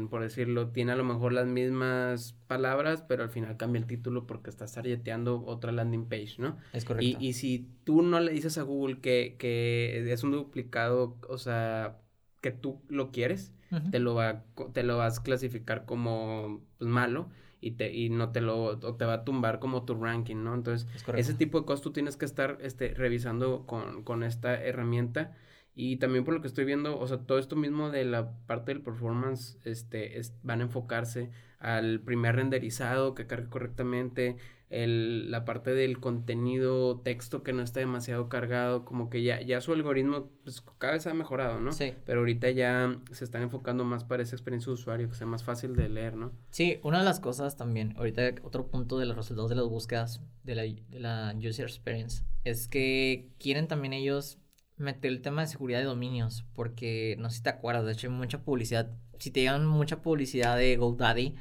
por 0.09 0.23
decirlo, 0.23 0.69
tiene 0.69 0.93
a 0.93 0.97
lo 0.97 1.05
mejor 1.05 1.35
las 1.35 1.47
mismas 1.47 2.35
palabras, 2.47 3.05
pero 3.07 3.25
al 3.25 3.29
final 3.29 3.59
cambia 3.59 3.81
el 3.81 3.87
título 3.87 4.27
porque 4.27 4.49
estás 4.49 4.73
targeteando 4.73 5.45
otra 5.45 5.71
landing 5.71 6.07
page, 6.09 6.37
¿no? 6.39 6.57
Es 6.73 6.87
correcto. 6.87 7.19
Y, 7.21 7.29
y 7.29 7.35
si 7.35 7.69
tú 7.85 8.01
no 8.01 8.21
le 8.21 8.33
dices 8.33 8.57
a 8.57 8.63
Google 8.63 9.01
que, 9.01 9.37
que 9.39 10.11
es 10.11 10.25
un 10.25 10.33
duplicado, 10.33 11.19
o 11.29 11.37
sea, 11.37 11.99
que 12.41 12.53
tú 12.53 12.81
lo 12.89 13.11
quieres, 13.11 13.53
te, 13.91 13.99
lo 13.99 14.15
va, 14.15 14.45
te 14.73 14.83
lo 14.83 14.97
vas 14.97 15.19
a 15.19 15.23
clasificar 15.23 15.85
como 15.85 16.63
pues, 16.79 16.91
malo 16.91 17.29
y, 17.61 17.73
te, 17.73 17.93
y 17.93 18.11
no 18.11 18.33
te 18.33 18.41
lo, 18.41 18.65
o 18.65 18.95
te 18.95 19.05
va 19.05 19.15
a 19.15 19.25
tumbar 19.25 19.59
como 19.59 19.85
tu 19.85 19.95
ranking, 19.95 20.43
¿no? 20.43 20.55
Entonces, 20.55 20.89
ese 21.17 21.35
tipo 21.35 21.61
de 21.61 21.67
cosas 21.67 21.83
tú 21.83 21.93
tienes 21.93 22.17
que 22.17 22.25
estar 22.25 22.59
este, 22.61 22.95
revisando 22.95 23.67
con, 23.67 24.03
con 24.03 24.23
esta 24.23 24.63
herramienta. 24.63 25.37
Y 25.75 25.97
también 25.97 26.25
por 26.25 26.35
lo 26.35 26.41
que 26.41 26.49
estoy 26.49 26.65
viendo, 26.65 26.99
o 26.99 27.07
sea, 27.07 27.19
todo 27.19 27.39
esto 27.39 27.57
mismo 27.57 27.91
de 27.91 28.05
la 28.05 28.33
parte 28.47 28.73
del 28.73 28.83
performance, 28.83 29.59
este, 29.65 30.19
es, 30.19 30.35
van 30.43 30.61
a 30.61 30.65
enfocarse 30.65 31.31
al 31.59 32.01
primer 32.01 32.37
renderizado 32.37 33.15
que 33.15 33.27
cargue 33.27 33.49
correctamente, 33.49 34.37
el, 34.71 35.33
la 35.33 35.45
parte 35.45 35.75
del 35.75 35.99
contenido, 35.99 37.01
texto 37.01 37.43
que 37.43 37.53
no 37.53 37.63
está 37.63 37.81
demasiado 37.81 38.29
cargado, 38.29 38.85
como 38.85 39.11
que 39.11 39.23
ya, 39.23 39.41
ya 39.43 39.61
su 39.61 39.73
algoritmo 39.73 40.31
pues, 40.45 40.63
cada 40.79 40.95
vez 40.95 41.07
ha 41.09 41.15
mejorado, 41.15 41.61
¿no? 41.61 41.73
Sí. 41.73 41.93
Pero 42.07 42.21
ahorita 42.21 42.51
ya 42.51 42.97
se 43.11 43.25
están 43.25 43.43
enfocando 43.43 43.85
más 43.85 44.05
para 44.05 44.23
esa 44.23 44.37
experiencia 44.37 44.71
de 44.71 44.75
usuario, 44.75 45.09
que 45.09 45.17
sea 45.17 45.27
más 45.27 45.43
fácil 45.43 45.75
de 45.75 45.89
leer, 45.89 46.15
¿no? 46.15 46.33
Sí, 46.51 46.79
una 46.85 47.01
de 47.01 47.05
las 47.05 47.19
cosas 47.19 47.57
también, 47.57 47.95
ahorita 47.97 48.37
otro 48.45 48.69
punto 48.69 48.99
de 48.99 49.07
los 49.07 49.17
resultados 49.17 49.51
de 49.51 49.57
las 49.57 49.67
búsquedas 49.67 50.23
de 50.45 50.55
la, 50.55 50.63
de 50.63 51.01
la 51.01 51.35
User 51.37 51.67
Experience, 51.67 52.23
es 52.45 52.69
que 52.69 53.29
quieren 53.39 53.67
también 53.67 53.93
ellos 53.93 54.39
meter 54.77 55.11
el 55.11 55.21
tema 55.21 55.43
de 55.43 55.49
seguridad 55.49 55.81
de 55.81 55.85
dominios, 55.87 56.47
porque 56.55 57.17
no 57.19 57.29
sé 57.29 57.39
si 57.39 57.43
te 57.43 57.51
acuerdas, 57.51 57.85
de 57.85 57.93
hecho 57.93 58.07
hay 58.07 58.13
mucha 58.15 58.45
publicidad, 58.45 58.93
si 59.19 59.33
te 59.33 59.41
llegan 59.41 59.67
mucha 59.67 60.01
publicidad 60.01 60.57
de 60.57 60.77
GoDaddy, 60.77 61.35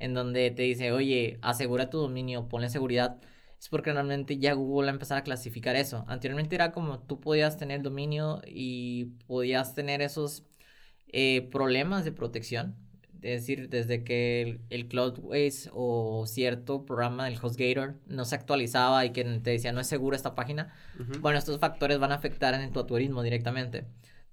en 0.00 0.14
donde 0.14 0.50
te 0.50 0.62
dice, 0.62 0.92
oye, 0.92 1.38
asegura 1.42 1.90
tu 1.90 1.98
dominio, 1.98 2.48
ponle 2.48 2.68
seguridad, 2.70 3.20
es 3.60 3.68
porque 3.68 3.92
realmente 3.92 4.38
ya 4.38 4.54
Google 4.54 4.86
va 4.86 4.90
a 4.92 4.94
empezar 4.94 5.18
a 5.18 5.22
clasificar 5.22 5.76
eso. 5.76 6.04
Anteriormente 6.08 6.54
era 6.54 6.72
como 6.72 6.98
tú 7.00 7.20
podías 7.20 7.58
tener 7.58 7.82
dominio 7.82 8.40
y 8.46 9.06
podías 9.26 9.74
tener 9.74 10.00
esos 10.00 10.44
eh, 11.08 11.48
problemas 11.52 12.04
de 12.04 12.12
protección. 12.12 12.76
Es 13.22 13.42
decir, 13.42 13.68
desde 13.68 14.02
que 14.02 14.40
el, 14.40 14.60
el 14.70 14.88
Cloudways 14.88 15.68
o 15.74 16.24
cierto 16.26 16.86
programa 16.86 17.26
del 17.26 17.38
HostGator 17.40 17.96
no 18.06 18.24
se 18.24 18.34
actualizaba 18.34 19.04
y 19.04 19.10
que 19.10 19.24
te 19.24 19.50
decía 19.50 19.72
no 19.72 19.80
es 19.80 19.88
seguro 19.88 20.16
esta 20.16 20.34
página, 20.34 20.72
bueno, 21.20 21.38
estos 21.38 21.58
factores 21.58 21.98
van 21.98 22.12
a 22.12 22.14
afectar 22.14 22.54
en 22.54 22.72
tu 22.72 22.80
algoritmo 22.80 23.22
directamente. 23.22 23.84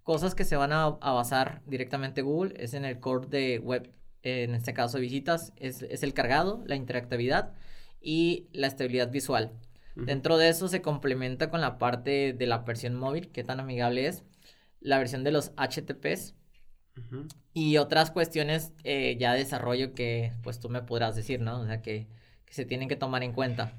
Cosas 0.04 0.36
que 0.36 0.46
se 0.46 0.56
van 0.56 0.72
a, 0.72 0.86
a 0.86 1.12
basar 1.12 1.62
directamente 1.66 2.22
Google 2.22 2.54
es 2.64 2.74
en 2.74 2.86
el 2.86 3.02
core 3.02 3.28
de 3.28 3.60
web, 3.60 3.92
en 4.24 4.56
este 4.56 4.74
caso 4.74 5.00
visitas, 5.00 5.54
es, 5.58 5.84
es 5.84 6.04
el 6.04 6.14
cargado, 6.14 6.64
la 6.66 6.76
interactividad 6.76 7.54
y 8.02 8.48
la 8.52 8.68
estabilidad 8.68 9.12
visual. 9.12 9.52
Dentro 9.96 10.38
de 10.38 10.50
eso 10.50 10.68
se 10.68 10.84
complementa 10.84 11.50
con 11.50 11.60
la 11.60 11.80
parte 11.80 12.32
de 12.32 12.46
la 12.46 12.60
versión 12.60 12.96
móvil, 12.96 13.30
que 13.30 13.44
tan 13.44 13.60
amigable 13.60 14.06
es, 14.06 14.24
la 14.80 15.00
versión 15.00 15.24
de 15.24 15.32
los 15.32 15.54
HTTPs 15.58 16.36
y 17.54 17.78
otras 17.78 18.12
cuestiones 18.12 18.74
eh, 18.84 19.18
ya 19.20 19.34
de 19.34 19.40
desarrollo 19.40 19.96
que 19.96 20.34
pues 20.44 20.60
tú 20.60 20.70
me 20.70 20.84
podrás 20.84 21.16
decir, 21.16 21.42
¿no? 21.42 21.62
O 21.62 21.66
sea, 21.66 21.82
que, 21.82 22.08
que 22.46 22.54
se 22.54 22.66
tienen 22.66 22.90
que 22.90 22.96
tomar 22.96 23.24
en 23.24 23.34
cuenta. 23.34 23.74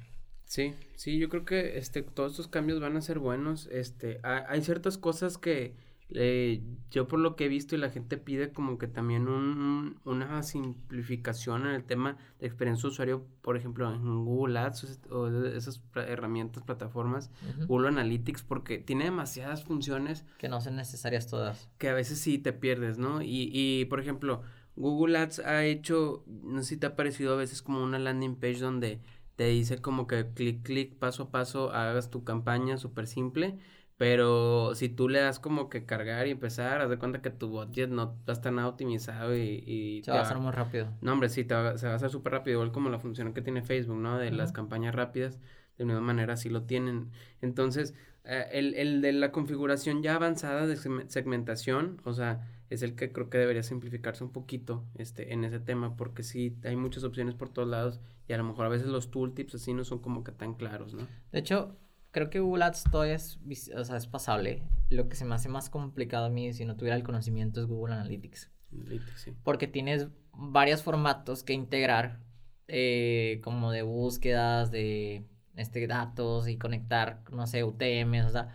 Sí, 0.45 0.75
sí, 0.97 1.18
yo 1.18 1.28
creo 1.28 1.45
que 1.45 1.78
este, 1.78 2.02
todos 2.02 2.33
estos 2.33 2.49
cambios 2.49 2.80
van 2.80 2.97
a 2.97 3.00
ser 3.00 3.18
buenos. 3.18 3.68
Este, 3.71 4.18
hay 4.23 4.62
ciertas 4.62 4.99
cosas 4.99 5.38
que 5.38 5.75
eh, 6.10 6.62
yo 6.90 7.06
por 7.06 7.18
lo 7.18 7.36
que 7.36 7.44
he 7.44 7.48
visto 7.48 7.74
y 7.74 7.78
la 7.78 7.90
gente 7.90 8.16
pide 8.16 8.50
como 8.50 8.78
que 8.78 8.86
también 8.86 9.28
un, 9.28 10.00
una 10.04 10.42
simplificación 10.42 11.66
en 11.66 11.74
el 11.74 11.84
tema 11.84 12.16
de 12.40 12.46
experiencia 12.46 12.88
de 12.88 12.92
usuario, 12.92 13.26
por 13.42 13.56
ejemplo, 13.56 13.92
en 13.92 14.24
Google 14.24 14.58
Ads 14.58 15.00
o 15.10 15.28
esas 15.28 15.82
herramientas, 15.94 16.62
plataformas, 16.62 17.30
Google 17.66 17.88
Analytics, 17.88 18.42
porque 18.42 18.78
tiene 18.78 19.04
demasiadas 19.04 19.64
funciones. 19.64 20.24
Que 20.38 20.48
no 20.48 20.60
son 20.62 20.76
necesarias 20.76 21.28
todas. 21.28 21.68
Que 21.76 21.90
a 21.90 21.94
veces 21.94 22.18
sí 22.18 22.38
te 22.38 22.54
pierdes, 22.54 22.96
¿no? 22.96 23.20
Y, 23.20 23.50
y 23.52 23.84
por 23.84 24.00
ejemplo, 24.00 24.42
Google 24.76 25.18
Ads 25.18 25.40
ha 25.40 25.64
hecho, 25.64 26.24
no 26.26 26.62
sé 26.62 26.70
si 26.70 26.76
te 26.78 26.86
ha 26.86 26.96
parecido 26.96 27.34
a 27.34 27.36
veces 27.36 27.60
como 27.60 27.82
una 27.82 27.98
landing 27.98 28.36
page 28.36 28.60
donde 28.60 29.00
te 29.36 29.46
dice 29.48 29.78
como 29.78 30.06
que 30.06 30.32
clic, 30.32 30.62
clic, 30.62 30.96
paso 30.96 31.24
a 31.24 31.30
paso, 31.30 31.70
hagas 31.70 32.10
tu 32.10 32.24
campaña 32.24 32.78
súper 32.78 33.06
simple 33.06 33.58
pero 33.99 34.76
si 34.76 34.88
tú 34.88 35.09
le 35.09 35.19
das 35.19 35.40
como 35.40 35.69
que 35.69 35.85
cargar 35.85 36.28
y 36.28 36.31
empezar, 36.31 36.81
haz 36.81 36.88
de 36.88 36.99
cuenta 36.99 37.21
que 37.21 37.31
tu 37.31 37.49
budget 37.49 37.90
no 37.90 38.17
va 38.28 38.33
estar 38.33 38.52
nada 38.52 38.69
optimizado 38.69 39.37
y... 39.37 40.00
se 40.05 40.12
va 40.12 40.21
a 40.21 40.23
hacer 40.23 40.38
muy 40.38 40.52
rápido. 40.52 40.88
No, 41.00 41.12
hombre, 41.12 41.28
sí, 41.28 41.43
se 41.43 41.55
va 41.55 41.71
a 41.71 41.95
hacer 41.95 42.09
súper 42.09 42.33
rápido, 42.33 42.55
igual 42.55 42.71
como 42.71 42.90
la 42.90 43.00
función 43.00 43.35
que 43.35 43.43
tiene 43.43 43.61
Facebook, 43.61 43.99
¿no? 43.99 44.17
De 44.17 44.31
las 44.31 44.52
campañas 44.52 44.95
rápidas, 44.95 45.40
de 45.76 45.85
una 45.85 46.00
manera 46.00 46.37
sí 46.37 46.49
lo 46.49 46.62
tienen. 46.62 47.11
Entonces, 47.43 47.93
eh, 48.23 48.47
el, 48.52 48.75
el 48.75 49.02
de 49.02 49.12
la 49.12 49.33
configuración 49.33 50.00
ya 50.00 50.14
avanzada 50.14 50.69
de 50.69 50.76
segmentación, 51.09 52.00
o 52.05 52.12
sea, 52.12 52.47
es 52.71 52.83
el 52.83 52.95
que 52.95 53.11
creo 53.11 53.31
que 53.31 53.38
debería 53.38 53.64
simplificarse 53.64 54.23
un 54.23 54.31
poquito 54.31 54.85
este, 54.95 55.33
en 55.33 55.43
ese 55.43 55.59
tema, 55.59 55.97
porque 55.97 56.23
sí 56.23 56.57
hay 56.62 56.76
muchas 56.76 57.02
opciones 57.02 57.35
por 57.35 57.49
todos 57.49 57.67
lados 57.67 58.00
y 58.28 58.33
a 58.33 58.38
lo 58.38 58.45
mejor 58.45 58.67
a 58.67 58.69
veces 58.69 58.87
los 58.87 59.11
tooltips 59.11 59.57
así 59.57 59.73
no 59.73 59.83
son 59.83 59.99
como 59.99 60.23
que 60.23 60.31
tan 60.31 60.55
claros, 60.55 60.95
¿no? 60.95 61.07
De 61.33 61.38
hecho, 61.40 61.76
creo 62.10 62.30
que 62.30 62.40
Google 62.40 62.64
Ads 62.64 62.84
todavía 62.90 63.14
es, 63.14 63.38
o 63.76 63.84
sea, 63.84 63.96
es 63.96 64.06
pasable. 64.06 64.62
Lo 64.90 65.08
que 65.08 65.16
se 65.16 65.24
me 65.24 65.34
hace 65.34 65.48
más 65.48 65.70
complicado 65.70 66.26
a 66.26 66.30
mí 66.30 66.52
si 66.52 66.64
no 66.64 66.76
tuviera 66.76 66.96
el 66.96 67.02
conocimiento 67.02 67.60
es 67.60 67.66
Google 67.66 67.94
Analytics. 67.94 68.50
Analytics, 68.72 69.20
sí. 69.20 69.32
Porque 69.44 69.66
tienes 69.66 70.08
varios 70.32 70.82
formatos 70.82 71.42
que 71.42 71.52
integrar, 71.52 72.20
eh, 72.68 73.40
como 73.42 73.72
de 73.72 73.82
búsquedas, 73.82 74.70
de 74.70 75.26
este, 75.56 75.86
datos 75.86 76.48
y 76.48 76.56
conectar, 76.56 77.22
no 77.32 77.46
sé, 77.46 77.64
UTM, 77.64 78.24
o 78.26 78.30
sea, 78.30 78.54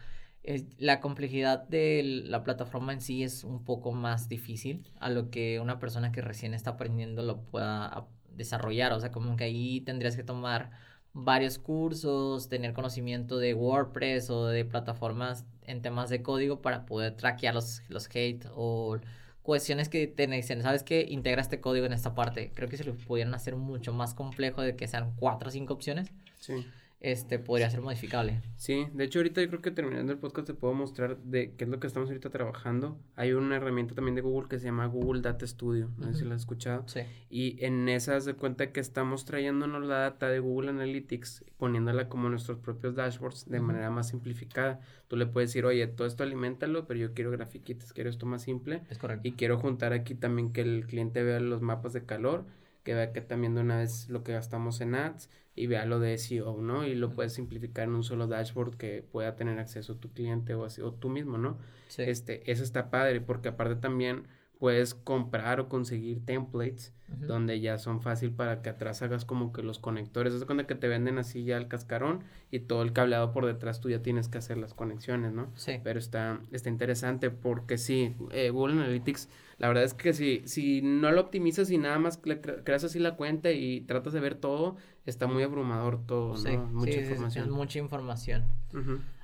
la 0.77 0.99
complejidad 0.99 1.67
de 1.67 2.01
la 2.25 2.43
plataforma 2.43 2.91
en 2.91 3.01
sí 3.01 3.23
es 3.23 3.43
un 3.43 3.63
poco 3.63 3.93
más 3.93 4.27
difícil 4.27 4.91
a 4.99 5.09
lo 5.09 5.29
que 5.29 5.59
una 5.61 5.79
persona 5.79 6.11
que 6.11 6.21
recién 6.21 6.53
está 6.53 6.71
aprendiendo 6.71 7.23
lo 7.23 7.43
pueda 7.43 8.07
desarrollar, 8.29 8.91
o 8.93 8.99
sea, 8.99 9.11
como 9.11 9.37
que 9.37 9.45
ahí 9.45 9.81
tendrías 9.81 10.15
que 10.15 10.23
tomar 10.23 10.71
varios 11.13 11.59
cursos, 11.59 12.49
tener 12.49 12.73
conocimiento 12.73 13.37
de 13.37 13.53
WordPress 13.53 14.29
o 14.29 14.47
de 14.47 14.65
plataformas 14.65 15.45
en 15.65 15.81
temas 15.81 16.09
de 16.09 16.21
código 16.21 16.61
para 16.61 16.85
poder 16.85 17.15
traquear 17.15 17.53
los, 17.53 17.81
los 17.89 18.09
hate 18.13 18.45
o 18.55 18.99
cuestiones 19.43 19.89
que 19.89 20.07
te 20.07 20.27
dicen, 20.27 20.61
¿sabes 20.61 20.83
qué? 20.83 21.05
Integra 21.07 21.41
este 21.41 21.61
código 21.61 21.85
en 21.85 21.93
esta 21.93 22.15
parte. 22.15 22.51
Creo 22.53 22.69
que 22.69 22.77
se 22.77 22.83
lo 22.83 22.95
pudieran 22.95 23.33
hacer 23.33 23.55
mucho 23.55 23.93
más 23.93 24.13
complejo 24.13 24.61
de 24.61 24.75
que 24.75 24.87
sean 24.87 25.13
cuatro 25.15 25.49
o 25.49 25.51
cinco 25.51 25.73
opciones. 25.73 26.09
Sí 26.39 26.65
este, 27.03 27.37
podría 27.37 27.69
ser 27.69 27.81
modificable. 27.81 28.41
Sí, 28.55 28.87
de 28.93 29.03
hecho 29.03 29.19
ahorita 29.19 29.41
yo 29.41 29.49
creo 29.49 29.61
que 29.61 29.71
terminando 29.71 30.13
el 30.13 30.17
podcast 30.17 30.47
te 30.47 30.53
puedo 30.53 30.73
mostrar 30.73 31.17
de 31.17 31.53
qué 31.53 31.65
es 31.65 31.69
lo 31.69 31.79
que 31.81 31.85
estamos 31.85 32.09
ahorita 32.09 32.29
trabajando. 32.29 32.97
Hay 33.17 33.33
una 33.33 33.57
herramienta 33.57 33.93
también 33.93 34.15
de 34.15 34.21
Google 34.21 34.47
que 34.47 34.57
se 34.57 34.65
llama 34.65 34.85
Google 34.85 35.21
Data 35.21 35.45
Studio, 35.45 35.91
no 35.97 36.07
sé 36.07 36.19
si 36.19 36.25
la 36.25 36.35
has 36.35 36.41
escuchado. 36.41 36.87
Sí. 36.87 37.01
Y 37.29 37.63
en 37.63 37.89
esa 37.89 38.19
se 38.21 38.35
cuenta 38.35 38.71
que 38.71 38.79
estamos 38.79 39.25
trayéndonos 39.25 39.85
la 39.85 39.97
data 39.97 40.29
de 40.29 40.39
Google 40.39 40.69
Analytics, 40.69 41.43
poniéndola 41.57 42.07
como 42.07 42.29
nuestros 42.29 42.57
propios 42.59 42.95
dashboards 42.95 43.49
de 43.49 43.59
manera 43.59 43.89
más 43.89 44.07
simplificada. 44.07 44.79
Tú 45.09 45.17
le 45.17 45.25
puedes 45.25 45.49
decir, 45.49 45.65
oye, 45.65 45.85
todo 45.87 46.07
esto 46.07 46.23
alimentalo, 46.23 46.87
pero 46.87 47.01
yo 47.01 47.13
quiero 47.13 47.31
grafiquitas, 47.31 47.91
quiero 47.91 48.09
esto 48.09 48.25
más 48.25 48.43
simple. 48.43 48.81
Es 48.89 48.97
correcto. 48.97 49.27
Y 49.27 49.33
quiero 49.33 49.59
juntar 49.59 49.91
aquí 49.91 50.15
también 50.15 50.53
que 50.53 50.61
el 50.61 50.87
cliente 50.87 51.21
vea 51.21 51.41
los 51.41 51.61
mapas 51.61 51.91
de 51.91 52.05
calor, 52.05 52.45
que 52.83 52.93
vea 52.93 53.11
que 53.11 53.19
también 53.19 53.55
de 53.55 53.61
una 53.61 53.77
vez 53.77 54.07
lo 54.09 54.23
que 54.23 54.31
gastamos 54.31 54.79
en 54.79 54.95
ads 54.95 55.29
y 55.55 55.67
vea 55.67 55.85
lo 55.85 55.99
de 55.99 56.17
SEO, 56.17 56.61
¿no? 56.61 56.85
Y 56.85 56.95
lo 56.95 57.11
puedes 57.11 57.33
simplificar 57.33 57.87
en 57.87 57.95
un 57.95 58.03
solo 58.03 58.27
dashboard 58.27 58.75
que 58.75 59.03
pueda 59.11 59.35
tener 59.35 59.59
acceso 59.59 59.95
tu 59.95 60.11
cliente 60.11 60.55
o, 60.55 60.65
así, 60.65 60.81
o 60.81 60.93
tú 60.93 61.09
mismo, 61.09 61.37
¿no? 61.37 61.57
Sí. 61.87 62.03
Este, 62.03 62.49
eso 62.51 62.63
está 62.63 62.89
padre 62.89 63.21
porque 63.21 63.49
aparte 63.49 63.75
también 63.75 64.27
puedes 64.63 64.95
comprar 64.95 65.59
o 65.59 65.67
conseguir 65.67 66.25
templates 66.25 66.93
donde 67.19 67.59
ya 67.59 67.77
son 67.77 68.01
fácil 68.01 68.31
para 68.31 68.61
que 68.61 68.69
atrás 68.69 69.01
hagas 69.01 69.25
como 69.25 69.51
que 69.51 69.61
los 69.61 69.77
conectores. 69.77 70.33
Es 70.33 70.45
cuando 70.45 70.65
que 70.65 70.73
te 70.73 70.87
venden 70.87 71.17
así 71.17 71.43
ya 71.43 71.57
el 71.57 71.67
cascarón 71.67 72.23
y 72.49 72.59
todo 72.59 72.81
el 72.81 72.93
cableado 72.93 73.33
por 73.33 73.45
detrás 73.45 73.81
tú 73.81 73.89
ya 73.89 74.01
tienes 74.01 74.29
que 74.29 74.37
hacer 74.37 74.57
las 74.57 74.73
conexiones, 74.73 75.31
¿no? 75.31 75.51
Sí. 75.55 75.79
Pero 75.83 75.99
está, 75.99 76.39
está 76.51 76.69
interesante 76.69 77.29
porque 77.29 77.77
sí, 77.77 78.15
eh, 78.31 78.49
Google 78.49 78.75
Analytics, 78.75 79.29
la 79.57 79.67
verdad 79.67 79.83
es 79.83 79.93
que 79.93 80.13
si, 80.13 80.41
si 80.45 80.81
no 80.81 81.11
lo 81.11 81.21
optimizas 81.21 81.69
y 81.69 81.77
nada 81.77 81.99
más 81.99 82.19
creas 82.63 82.83
así 82.83 82.99
la 82.99 83.15
cuenta 83.15 83.51
y 83.51 83.81
tratas 83.81 84.13
de 84.13 84.19
ver 84.19 84.35
todo, 84.35 84.75
está 85.05 85.27
muy 85.27 85.43
abrumador 85.43 86.05
todo, 86.05 86.35
¿no? 86.37 86.65
Mucha 86.67 86.99
información. 86.99 87.45
Es, 87.45 87.51
mucha 87.51 87.79
información. 87.79 88.45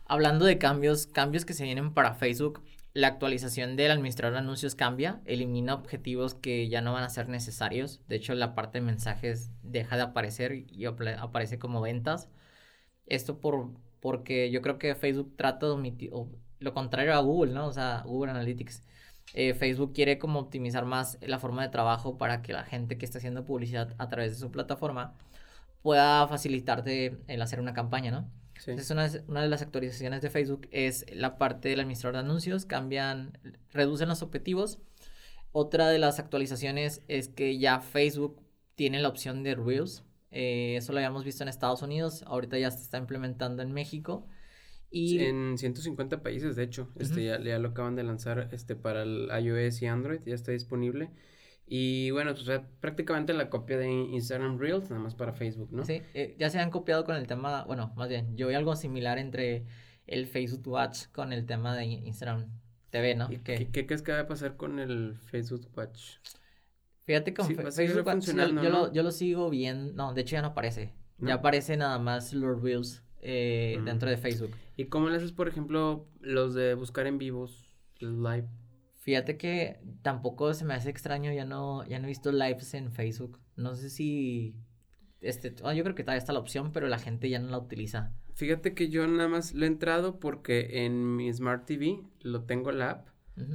Hablando 0.05 0.45
de 0.45 0.57
cambios, 0.57 1.07
cambios 1.07 1.45
que 1.45 1.53
se 1.53 1.63
vienen 1.63 1.93
para 1.93 2.13
Facebook, 2.13 2.61
la 2.93 3.07
actualización 3.07 3.75
del 3.75 3.91
administrador 3.91 4.33
de 4.33 4.39
anuncios 4.39 4.75
cambia, 4.75 5.21
elimina 5.25 5.75
objetivos 5.75 6.33
que 6.33 6.67
ya 6.69 6.81
no 6.81 6.93
van 6.93 7.03
a 7.03 7.09
ser 7.09 7.29
necesarios. 7.29 8.01
De 8.07 8.15
hecho, 8.15 8.33
la 8.33 8.55
parte 8.55 8.79
de 8.79 8.85
mensajes 8.85 9.51
deja 9.61 9.95
de 9.95 10.03
aparecer 10.03 10.53
y 10.53 10.85
aparece 10.85 11.59
como 11.59 11.81
ventas. 11.81 12.29
Esto 13.05 13.39
por, 13.39 13.71
porque 13.99 14.49
yo 14.51 14.61
creo 14.61 14.79
que 14.79 14.95
Facebook 14.95 15.35
trata 15.35 15.67
de 15.67 15.73
omitir, 15.73 16.11
lo 16.59 16.73
contrario 16.73 17.13
a 17.13 17.19
Google, 17.19 17.53
¿no? 17.53 17.67
O 17.67 17.71
sea, 17.73 18.03
Google 18.05 18.31
Analytics. 18.31 18.83
Eh, 19.33 19.53
Facebook 19.53 19.93
quiere 19.93 20.17
como 20.17 20.39
optimizar 20.39 20.85
más 20.85 21.17
la 21.21 21.39
forma 21.39 21.61
de 21.61 21.69
trabajo 21.69 22.17
para 22.17 22.41
que 22.41 22.53
la 22.53 22.63
gente 22.63 22.97
que 22.97 23.05
está 23.05 23.19
haciendo 23.19 23.45
publicidad 23.45 23.93
a 23.97 24.09
través 24.09 24.31
de 24.31 24.37
su 24.37 24.51
plataforma 24.51 25.13
pueda 25.81 26.27
facilitarte 26.27 27.17
el 27.27 27.41
hacer 27.41 27.59
una 27.59 27.73
campaña, 27.73 28.11
¿no? 28.11 28.29
Entonces, 28.67 29.23
una, 29.27 29.41
de 29.41 29.47
las 29.47 29.61
actualizaciones 29.61 30.21
de 30.21 30.29
Facebook 30.29 30.67
es 30.71 31.05
la 31.13 31.37
parte 31.37 31.69
del 31.69 31.79
administrador 31.79 32.15
de 32.15 32.19
anuncios, 32.19 32.65
cambian, 32.65 33.37
reducen 33.71 34.09
los 34.09 34.21
objetivos. 34.21 34.79
Otra 35.53 35.89
de 35.89 35.97
las 35.97 36.19
actualizaciones 36.19 37.01
es 37.07 37.29
que 37.29 37.57
ya 37.57 37.79
Facebook 37.79 38.41
tiene 38.75 39.01
la 39.01 39.07
opción 39.07 39.43
de 39.43 39.55
Reels. 39.55 40.03
Eh, 40.31 40.75
eso 40.77 40.91
lo 40.91 40.99
habíamos 40.99 41.23
visto 41.23 41.43
en 41.43 41.49
Estados 41.49 41.81
Unidos, 41.81 42.23
ahorita 42.27 42.57
ya 42.57 42.69
se 42.69 42.83
está 42.83 42.97
implementando 42.97 43.63
en 43.63 43.71
México. 43.71 44.27
Y... 44.91 45.19
En 45.19 45.57
150 45.57 46.23
países, 46.23 46.55
de 46.55 46.63
hecho, 46.63 46.89
este, 46.97 47.23
ya, 47.25 47.39
ya, 47.41 47.59
lo 47.59 47.69
acaban 47.69 47.95
de 47.95 48.03
lanzar 48.03 48.49
este, 48.51 48.75
para 48.75 49.03
el 49.03 49.29
iOS 49.43 49.81
y 49.81 49.85
Android, 49.85 50.21
ya 50.25 50.35
está 50.35 50.51
disponible. 50.51 51.11
Y 51.71 52.09
bueno, 52.09 52.33
pues 52.33 52.61
prácticamente 52.79 53.31
la 53.33 53.51
copia 53.51 53.77
de 53.77 53.91
Instagram 53.91 54.57
Reels, 54.57 54.89
nada 54.89 55.03
más 55.03 55.13
para 55.13 55.33
Facebook, 55.33 55.69
¿no? 55.71 55.85
Sí, 55.85 56.01
eh, 56.15 56.35
ya 56.39 56.49
se 56.49 56.59
han 56.59 56.71
copiado 56.71 57.05
con 57.05 57.15
el 57.15 57.27
tema, 57.27 57.63
bueno, 57.65 57.93
más 57.95 58.09
bien, 58.09 58.35
yo 58.35 58.47
vi 58.47 58.55
algo 58.55 58.75
similar 58.75 59.19
entre 59.19 59.65
el 60.07 60.25
Facebook 60.25 60.67
Watch 60.67 61.05
con 61.11 61.31
el 61.31 61.45
tema 61.45 61.75
de 61.77 61.85
Instagram 61.85 62.47
TV, 62.89 63.13
¿no? 63.13 63.29
¿Qué, 63.29 63.69
¿Qué, 63.71 63.85
crees 63.85 64.01
que 64.01 64.11
va 64.11 64.21
a 64.21 64.27
pasar 64.27 64.57
con 64.57 64.79
el 64.79 65.15
Facebook 65.15 65.69
Watch? 65.77 66.17
Fíjate 67.05 67.35
con 67.35 67.45
Facebook 67.45 68.07
Watch, 68.07 68.25
yo, 68.25 68.69
lo, 68.69 68.91
yo, 68.91 69.03
lo, 69.03 69.11
sigo 69.11 69.51
bien, 69.51 69.95
no, 69.95 70.15
de 70.15 70.21
hecho 70.21 70.37
ya 70.37 70.41
no 70.41 70.49
aparece, 70.49 70.95
ya 71.19 71.35
aparece 71.35 71.77
nada 71.77 71.99
más 71.99 72.33
los 72.33 72.59
Reels 72.63 73.03
eh, 73.21 73.77
mm. 73.79 73.85
dentro 73.85 74.09
de 74.09 74.17
Facebook. 74.17 74.51
¿Y 74.75 74.85
cómo 74.85 75.09
le 75.09 75.17
haces, 75.17 75.31
por 75.31 75.47
ejemplo, 75.47 76.07
los 76.21 76.53
de 76.53 76.73
buscar 76.73 77.07
en 77.07 77.17
vivos, 77.17 77.75
live? 77.99 78.47
Fíjate 78.95 79.37
que 79.37 79.79
tampoco 80.01 80.53
se 80.53 80.65
me 80.65 80.73
hace 80.73 80.89
extraño, 80.89 81.31
ya 81.31 81.45
no, 81.45 81.85
ya 81.87 81.99
no 81.99 82.05
he 82.05 82.09
visto 82.09 82.31
lives 82.31 82.73
en 82.73 82.91
Facebook. 82.91 83.39
No 83.55 83.75
sé 83.75 83.89
si, 83.89 84.55
este, 85.21 85.55
oh, 85.63 85.71
yo 85.71 85.83
creo 85.83 85.95
que 85.95 86.03
todavía 86.03 86.19
está 86.19 86.33
la 86.33 86.39
opción, 86.39 86.71
pero 86.71 86.87
la 86.87 86.99
gente 86.99 87.29
ya 87.29 87.39
no 87.39 87.49
la 87.49 87.57
utiliza. 87.57 88.13
Fíjate 88.35 88.73
que 88.73 88.89
yo 88.89 89.05
nada 89.07 89.27
más 89.27 89.53
lo 89.53 89.65
he 89.65 89.67
entrado 89.67 90.19
porque 90.19 90.85
en 90.85 91.15
mi 91.15 91.31
Smart 91.33 91.65
TV 91.65 92.01
lo 92.21 92.43
tengo 92.43 92.71
la 92.71 92.91
app 92.91 93.07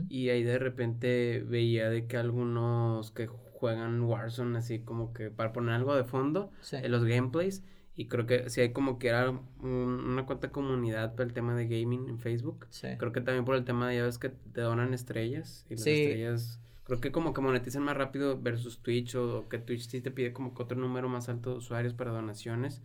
y 0.08 0.30
ahí 0.30 0.42
de 0.42 0.58
repente 0.58 1.44
veía 1.46 1.90
de 1.90 2.06
que 2.06 2.16
algunos 2.16 3.10
que 3.10 3.26
juegan 3.26 4.00
Warzone 4.02 4.58
así 4.58 4.80
como 4.80 5.12
que 5.12 5.30
para 5.30 5.52
poner 5.52 5.74
algo 5.74 5.94
de 5.94 6.04
fondo 6.04 6.50
en 6.72 6.90
los 6.90 7.04
gameplays 7.04 7.62
y 7.96 8.06
creo 8.06 8.26
que 8.26 8.50
sí 8.50 8.60
hay 8.60 8.72
como 8.72 8.98
que 8.98 9.08
era 9.08 9.30
una 9.62 10.26
cuanta 10.26 10.50
comunidad 10.50 11.14
para 11.14 11.26
el 11.28 11.32
tema 11.32 11.54
de 11.54 11.66
gaming 11.66 12.08
en 12.08 12.18
Facebook. 12.18 12.66
Creo 12.98 13.12
que 13.12 13.20
también 13.20 13.44
por 13.44 13.54
el 13.56 13.64
tema 13.64 13.88
de 13.88 13.96
ya 13.96 14.04
ves 14.04 14.18
que 14.18 14.30
te 14.30 14.60
donan 14.60 14.94
estrellas 14.94 15.64
y 15.68 15.74
las 15.74 15.86
estrellas 15.86 16.60
creo 16.84 17.00
que 17.00 17.12
como 17.12 17.32
que 17.32 17.40
monetizan 17.40 17.82
más 17.82 17.96
rápido 17.96 18.40
versus 18.40 18.78
Twitch 18.80 19.14
o 19.14 19.48
que 19.48 19.58
Twitch 19.58 19.88
sí 19.88 20.00
te 20.00 20.10
pide 20.10 20.32
como 20.32 20.54
que 20.54 20.62
otro 20.62 20.78
número 20.78 21.08
más 21.08 21.28
alto 21.28 21.50
de 21.50 21.56
usuarios 21.56 21.94
para 21.94 22.10
donaciones 22.10 22.82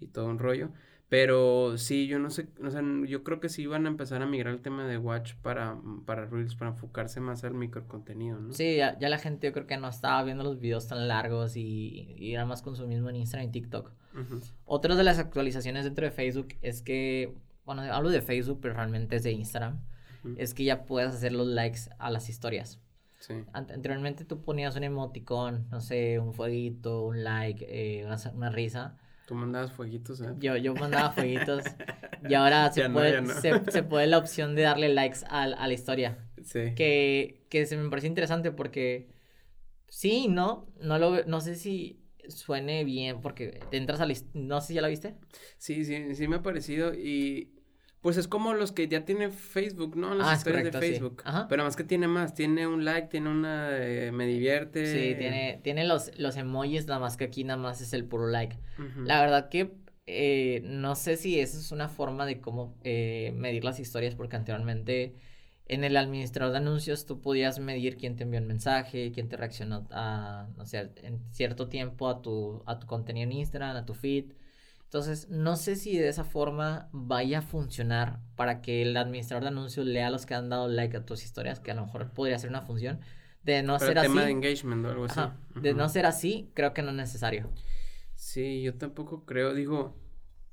y 0.00 0.06
todo 0.06 0.26
un 0.26 0.38
rollo. 0.38 0.70
Pero 1.08 1.76
sí, 1.76 2.06
yo 2.06 2.18
no 2.18 2.30
sé, 2.30 2.48
o 2.64 2.70
sea, 2.70 2.82
yo 3.06 3.22
creo 3.22 3.38
que 3.38 3.50
sí 3.50 3.66
van 3.66 3.84
a 3.84 3.90
empezar 3.90 4.22
a 4.22 4.26
migrar 4.26 4.54
el 4.54 4.62
tema 4.62 4.86
de 4.86 4.96
Watch 4.96 5.34
para, 5.42 5.76
para 6.06 6.24
Reels, 6.24 6.54
para 6.54 6.70
enfocarse 6.70 7.20
más 7.20 7.44
al 7.44 7.52
microcontenido, 7.52 8.40
¿no? 8.40 8.54
Sí, 8.54 8.76
ya, 8.76 8.96
la 8.98 9.18
gente 9.18 9.48
yo 9.48 9.52
creo 9.52 9.66
que 9.66 9.76
no 9.76 9.88
estaba 9.88 10.24
viendo 10.24 10.42
los 10.42 10.58
videos 10.58 10.88
tan 10.88 11.06
largos 11.08 11.54
y, 11.54 12.14
y 12.16 12.32
era 12.32 12.46
más 12.46 12.62
consumismo 12.62 13.10
en 13.10 13.16
Instagram 13.16 13.50
y 13.50 13.52
TikTok. 13.52 13.92
Otra 14.64 14.94
de 14.94 15.04
las 15.04 15.18
actualizaciones 15.18 15.84
dentro 15.84 16.04
de 16.04 16.10
Facebook 16.10 16.54
es 16.62 16.82
que, 16.82 17.34
bueno, 17.64 17.82
hablo 17.82 18.10
de 18.10 18.22
Facebook, 18.22 18.58
pero 18.60 18.74
realmente 18.74 19.16
es 19.16 19.22
de 19.22 19.32
Instagram, 19.32 19.80
es 20.36 20.54
que 20.54 20.64
ya 20.64 20.84
puedes 20.84 21.12
hacer 21.14 21.32
los 21.32 21.46
likes 21.46 21.80
a 21.98 22.10
las 22.10 22.28
historias. 22.28 22.78
Sí. 23.18 23.34
Anteriormente 23.52 24.24
tú 24.24 24.42
ponías 24.42 24.74
un 24.76 24.84
emoticón, 24.84 25.68
no 25.70 25.80
sé, 25.80 26.18
un 26.18 26.34
fueguito, 26.34 27.02
un 27.02 27.22
like, 27.22 27.66
eh, 27.68 28.04
una, 28.04 28.16
una 28.34 28.50
risa 28.50 28.98
Tú 29.26 29.34
mandabas 29.34 29.72
fueguitos, 29.72 30.20
¿eh? 30.20 30.34
Yo, 30.40 30.56
yo 30.56 30.74
mandaba 30.74 31.10
fueguitos. 31.12 31.64
y 32.28 32.34
ahora 32.34 32.72
se, 32.72 32.88
puede, 32.90 33.24
se, 33.70 33.82
puede 33.82 34.06
la 34.06 34.18
opción 34.18 34.54
de 34.54 34.62
darle 34.62 34.88
likes 34.88 35.20
a, 35.28 35.44
a 35.44 35.66
la 35.66 35.72
historia. 35.72 36.18
Sí. 36.42 36.74
Que, 36.74 37.46
que 37.48 37.66
se 37.66 37.76
me 37.76 37.88
parece 37.88 38.08
interesante 38.08 38.50
porque 38.50 39.08
sí, 39.88 40.26
¿no? 40.28 40.66
No, 40.80 40.98
lo, 40.98 41.24
no 41.24 41.40
sé 41.40 41.54
si 41.54 42.01
suene 42.28 42.84
bien 42.84 43.20
porque 43.20 43.60
te 43.70 43.76
entras 43.76 44.00
a 44.00 44.06
la... 44.06 44.14
No 44.34 44.60
sé 44.60 44.68
si 44.68 44.74
ya 44.74 44.82
la 44.82 44.88
viste. 44.88 45.14
Sí, 45.58 45.84
sí, 45.84 46.14
sí 46.14 46.28
me 46.28 46.36
ha 46.36 46.42
parecido 46.42 46.94
y 46.94 47.52
pues 48.02 48.16
es 48.16 48.26
como 48.26 48.52
los 48.52 48.72
que 48.72 48.88
ya 48.88 49.04
tiene 49.04 49.30
Facebook, 49.30 49.96
¿no? 49.96 50.12
Las 50.14 50.26
ah, 50.26 50.34
historias 50.34 50.64
de 50.64 50.72
Facebook. 50.72 51.22
Pero 51.48 51.62
más 51.62 51.76
que 51.76 51.84
tiene 51.84 52.08
más, 52.08 52.34
tiene 52.34 52.66
un 52.66 52.84
like, 52.84 53.06
tiene 53.06 53.30
una 53.30 53.68
eh, 53.78 54.10
me 54.10 54.26
divierte. 54.26 54.86
Sí, 54.86 55.14
tiene, 55.16 55.60
tiene 55.62 55.84
los, 55.86 56.10
los 56.18 56.36
emojis, 56.36 56.86
nada 56.86 56.98
más 56.98 57.16
que 57.16 57.24
aquí 57.24 57.44
nada 57.44 57.58
más 57.58 57.80
es 57.80 57.92
el 57.92 58.04
puro 58.04 58.26
like. 58.26 58.58
La 59.04 59.20
verdad 59.20 59.48
que 59.48 59.76
eh, 60.06 60.62
no 60.64 60.96
sé 60.96 61.16
si 61.16 61.38
esa 61.38 61.56
es 61.56 61.70
una 61.70 61.88
forma 61.88 62.26
de 62.26 62.40
cómo 62.40 62.76
eh, 62.82 63.32
medir 63.36 63.64
las 63.64 63.78
historias, 63.78 64.16
porque 64.16 64.34
anteriormente 64.34 65.14
en 65.66 65.84
el 65.84 65.96
administrador 65.96 66.52
de 66.52 66.58
anuncios 66.58 67.06
tú 67.06 67.20
podías 67.20 67.58
medir 67.58 67.96
quién 67.96 68.16
te 68.16 68.24
envió 68.24 68.40
un 68.40 68.46
mensaje, 68.46 69.12
quién 69.12 69.28
te 69.28 69.36
reaccionó 69.36 69.86
a, 69.90 70.48
no 70.56 70.66
sé, 70.66 70.90
en 70.96 71.20
cierto 71.32 71.68
tiempo 71.68 72.08
a 72.08 72.20
tu, 72.20 72.62
a 72.66 72.78
tu 72.78 72.86
contenido 72.86 73.24
en 73.24 73.32
Instagram, 73.32 73.76
a 73.76 73.86
tu 73.86 73.94
feed. 73.94 74.32
Entonces, 74.84 75.30
no 75.30 75.56
sé 75.56 75.76
si 75.76 75.96
de 75.96 76.08
esa 76.08 76.24
forma 76.24 76.90
vaya 76.92 77.38
a 77.38 77.42
funcionar 77.42 78.20
para 78.36 78.60
que 78.60 78.82
el 78.82 78.94
administrador 78.96 79.44
de 79.44 79.48
anuncios 79.48 79.86
lea 79.86 80.08
a 80.08 80.10
los 80.10 80.26
que 80.26 80.34
han 80.34 80.50
dado 80.50 80.68
like 80.68 80.96
a 80.98 81.06
tus 81.06 81.24
historias, 81.24 81.60
que 81.60 81.70
a 81.70 81.74
lo 81.74 81.86
mejor 81.86 82.10
podría 82.10 82.38
ser 82.38 82.50
una 82.50 82.60
función. 82.60 83.00
De 83.42 83.62
no 83.62 83.78
ser 83.78 83.98
tema 83.98 84.24
de 84.24 84.30
engagement 84.30 84.84
o 84.84 84.90
algo 84.90 85.04
así. 85.06 85.20
De 85.54 85.72
no 85.72 85.88
ser 85.88 86.04
así, 86.04 86.50
creo 86.54 86.74
que 86.74 86.82
no 86.82 86.90
es 86.90 86.96
necesario. 86.96 87.48
Sí, 88.14 88.60
yo 88.62 88.74
tampoco 88.74 89.24
creo, 89.24 89.54
digo, 89.54 89.96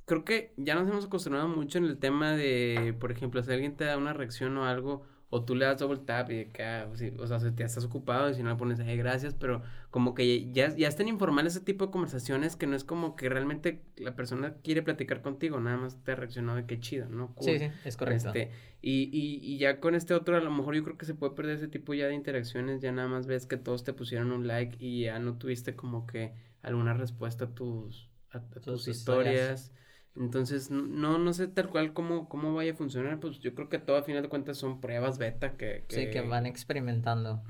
creo 0.10 0.26
que 0.26 0.54
ya 0.58 0.76
nos 0.76 0.90
hemos 0.90 1.06
acostumbrado 1.06 1.48
mucho 1.48 1.78
en 1.78 1.86
el 1.86 2.00
tema 2.00 2.32
de, 2.34 2.96
por 3.00 3.12
ejemplo, 3.12 3.44
si 3.44 3.52
alguien 3.52 3.78
te 3.78 3.86
da 3.86 3.96
una 3.96 4.12
reacción 4.12 4.58
o 4.58 4.66
algo, 4.66 5.04
o 5.30 5.46
tú 5.46 5.54
le 5.54 5.66
das 5.66 5.78
double 5.78 6.00
tap 6.00 6.32
y 6.32 6.38
de 6.38 6.50
que, 6.50 6.64
ah, 6.64 6.90
o 6.92 7.28
sea, 7.28 7.38
te 7.56 7.64
estás 7.64 7.84
ocupado 7.86 8.32
y 8.32 8.34
si 8.34 8.42
no 8.42 8.50
le 8.50 8.56
pones, 8.56 8.80
gracias, 8.80 9.36
pero 9.36 9.62
como 9.92 10.16
que 10.16 10.52
ya, 10.52 10.76
ya 10.76 10.88
están 10.88 11.08
informales 11.08 11.56
ese 11.56 11.64
tipo 11.64 11.86
de 11.86 11.92
conversaciones 11.92 12.56
que 12.56 12.66
no 12.66 12.76
es 12.76 12.84
como 12.84 13.16
que 13.16 13.30
realmente 13.30 13.84
la 13.98 14.16
persona 14.16 14.56
quiere 14.64 14.82
platicar 14.82 15.22
contigo, 15.22 15.60
nada 15.60 15.78
más 15.78 16.04
te 16.04 16.16
reaccionó 16.16 16.56
de 16.56 16.66
qué 16.66 16.80
chido, 16.80 17.08
¿no? 17.10 17.36
Sí, 17.42 17.60
sí, 17.60 17.70
es 17.86 17.96
correcto. 17.96 18.30
Este, 18.30 18.50
y, 18.82 19.04
y, 19.16 19.40
y 19.44 19.60
ya 19.60 19.80
con 19.80 19.94
este 19.94 20.16
otro, 20.16 20.36
a 20.36 20.40
lo 20.40 20.50
mejor 20.50 20.74
yo 20.74 20.84
creo 20.84 20.98
que 20.98 21.06
se 21.06 21.14
puede 21.14 21.36
perder 21.36 21.58
ese 21.58 21.68
tipo 21.68 21.94
ya 21.94 22.08
de 22.08 22.16
interacciones, 22.16 22.82
ya 22.82 22.92
nada 22.92 23.08
más 23.08 23.28
ves 23.28 23.46
que 23.46 23.58
todos 23.58 23.84
te 23.84 23.94
pusieron 23.94 24.32
un 24.32 24.48
like 24.48 24.84
y 24.84 25.04
ya 25.04 25.20
no 25.20 25.38
tuviste 25.38 25.76
como 25.76 26.08
que 26.08 26.34
alguna 26.64 26.96
respuesta 26.96 27.46
a 27.46 27.54
tus, 27.54 28.10
a, 28.32 28.40
tus 28.42 28.88
historias 28.88 29.72
entonces, 30.16 30.70
no, 30.70 31.18
no 31.18 31.34
sé 31.34 31.48
tal 31.48 31.70
cual 31.70 31.94
cómo, 31.94 32.28
cómo 32.28 32.54
vaya 32.54 32.74
a 32.74 32.76
funcionar, 32.76 33.20
pues 33.20 33.40
yo 33.40 33.54
creo 33.56 33.70
que 33.70 33.80
todo 33.80 33.98
a 33.98 34.04
final 34.04 34.24
de 34.24 34.30
cuentas 34.30 34.58
son 34.58 34.82
pruebas 34.82 35.18
beta 35.18 35.54
que... 35.56 35.86
Sí, 35.88 36.10
que 36.10 36.22
van 36.22 36.46
experimentando. 36.46 37.42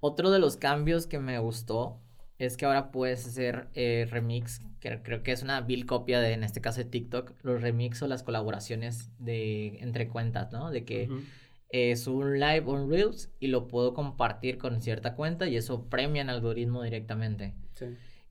Otro 0.00 0.30
de 0.30 0.38
los 0.38 0.56
cambios 0.56 1.06
que 1.06 1.18
me 1.18 1.38
gustó 1.38 2.00
es 2.38 2.56
que 2.56 2.66
ahora 2.66 2.90
puedes 2.90 3.26
hacer 3.26 3.68
eh, 3.74 4.06
remix, 4.10 4.60
que 4.80 5.00
creo 5.02 5.22
que 5.22 5.32
es 5.32 5.42
una 5.42 5.60
bill 5.60 5.86
copia 5.86 6.20
de, 6.20 6.32
en 6.32 6.44
este 6.44 6.60
caso 6.60 6.78
de 6.78 6.86
TikTok, 6.86 7.32
los 7.42 7.60
remix 7.60 8.00
o 8.02 8.06
las 8.06 8.22
colaboraciones 8.22 9.10
de 9.18 9.78
entre 9.80 10.08
cuentas, 10.08 10.52
¿no? 10.52 10.70
De 10.70 10.84
que 10.84 11.08
es 11.70 12.06
un 12.06 12.40
live 12.40 12.64
on 12.66 12.90
Reels 12.90 13.30
y 13.40 13.48
lo 13.48 13.68
puedo 13.68 13.92
compartir 13.92 14.58
con 14.58 14.80
cierta 14.80 15.14
cuenta 15.14 15.48
y 15.48 15.56
eso 15.56 15.88
premia 15.88 16.22
el 16.22 16.30
algoritmo 16.30 16.82
directamente. 16.82 17.54
Sí. 17.74 17.86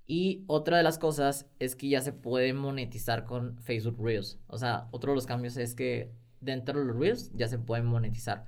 Y 0.07 0.45
otra 0.47 0.77
de 0.77 0.83
las 0.83 0.97
cosas 0.97 1.47
es 1.59 1.75
que 1.75 1.89
ya 1.89 2.01
se 2.01 2.13
puede 2.13 2.53
monetizar 2.53 3.25
con 3.25 3.57
Facebook 3.59 3.97
Reels. 4.01 4.39
O 4.47 4.57
sea, 4.57 4.87
otro 4.91 5.11
de 5.11 5.15
los 5.15 5.25
cambios 5.25 5.57
es 5.57 5.75
que 5.75 6.13
dentro 6.39 6.79
de 6.79 6.85
los 6.85 6.97
Reels 6.97 7.31
ya 7.33 7.49
se 7.49 7.59
pueden 7.59 7.85
monetizar. 7.85 8.45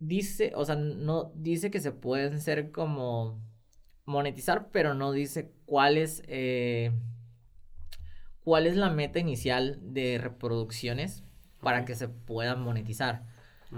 Dice, 0.00 0.52
o 0.56 0.64
sea, 0.64 0.74
no 0.74 1.32
dice 1.36 1.70
que 1.70 1.80
se 1.80 1.92
pueden 1.92 2.40
ser 2.40 2.72
como 2.72 3.40
monetizar, 4.04 4.70
pero 4.72 4.94
no 4.94 5.12
dice 5.12 5.52
cuál 5.64 5.96
es, 5.96 6.22
eh, 6.26 6.92
cuál 8.42 8.66
es 8.66 8.76
la 8.76 8.90
meta 8.90 9.20
inicial 9.20 9.78
de 9.80 10.18
reproducciones 10.18 11.22
para 11.60 11.84
que 11.84 11.94
se 11.94 12.08
puedan 12.08 12.62
monetizar. 12.62 13.26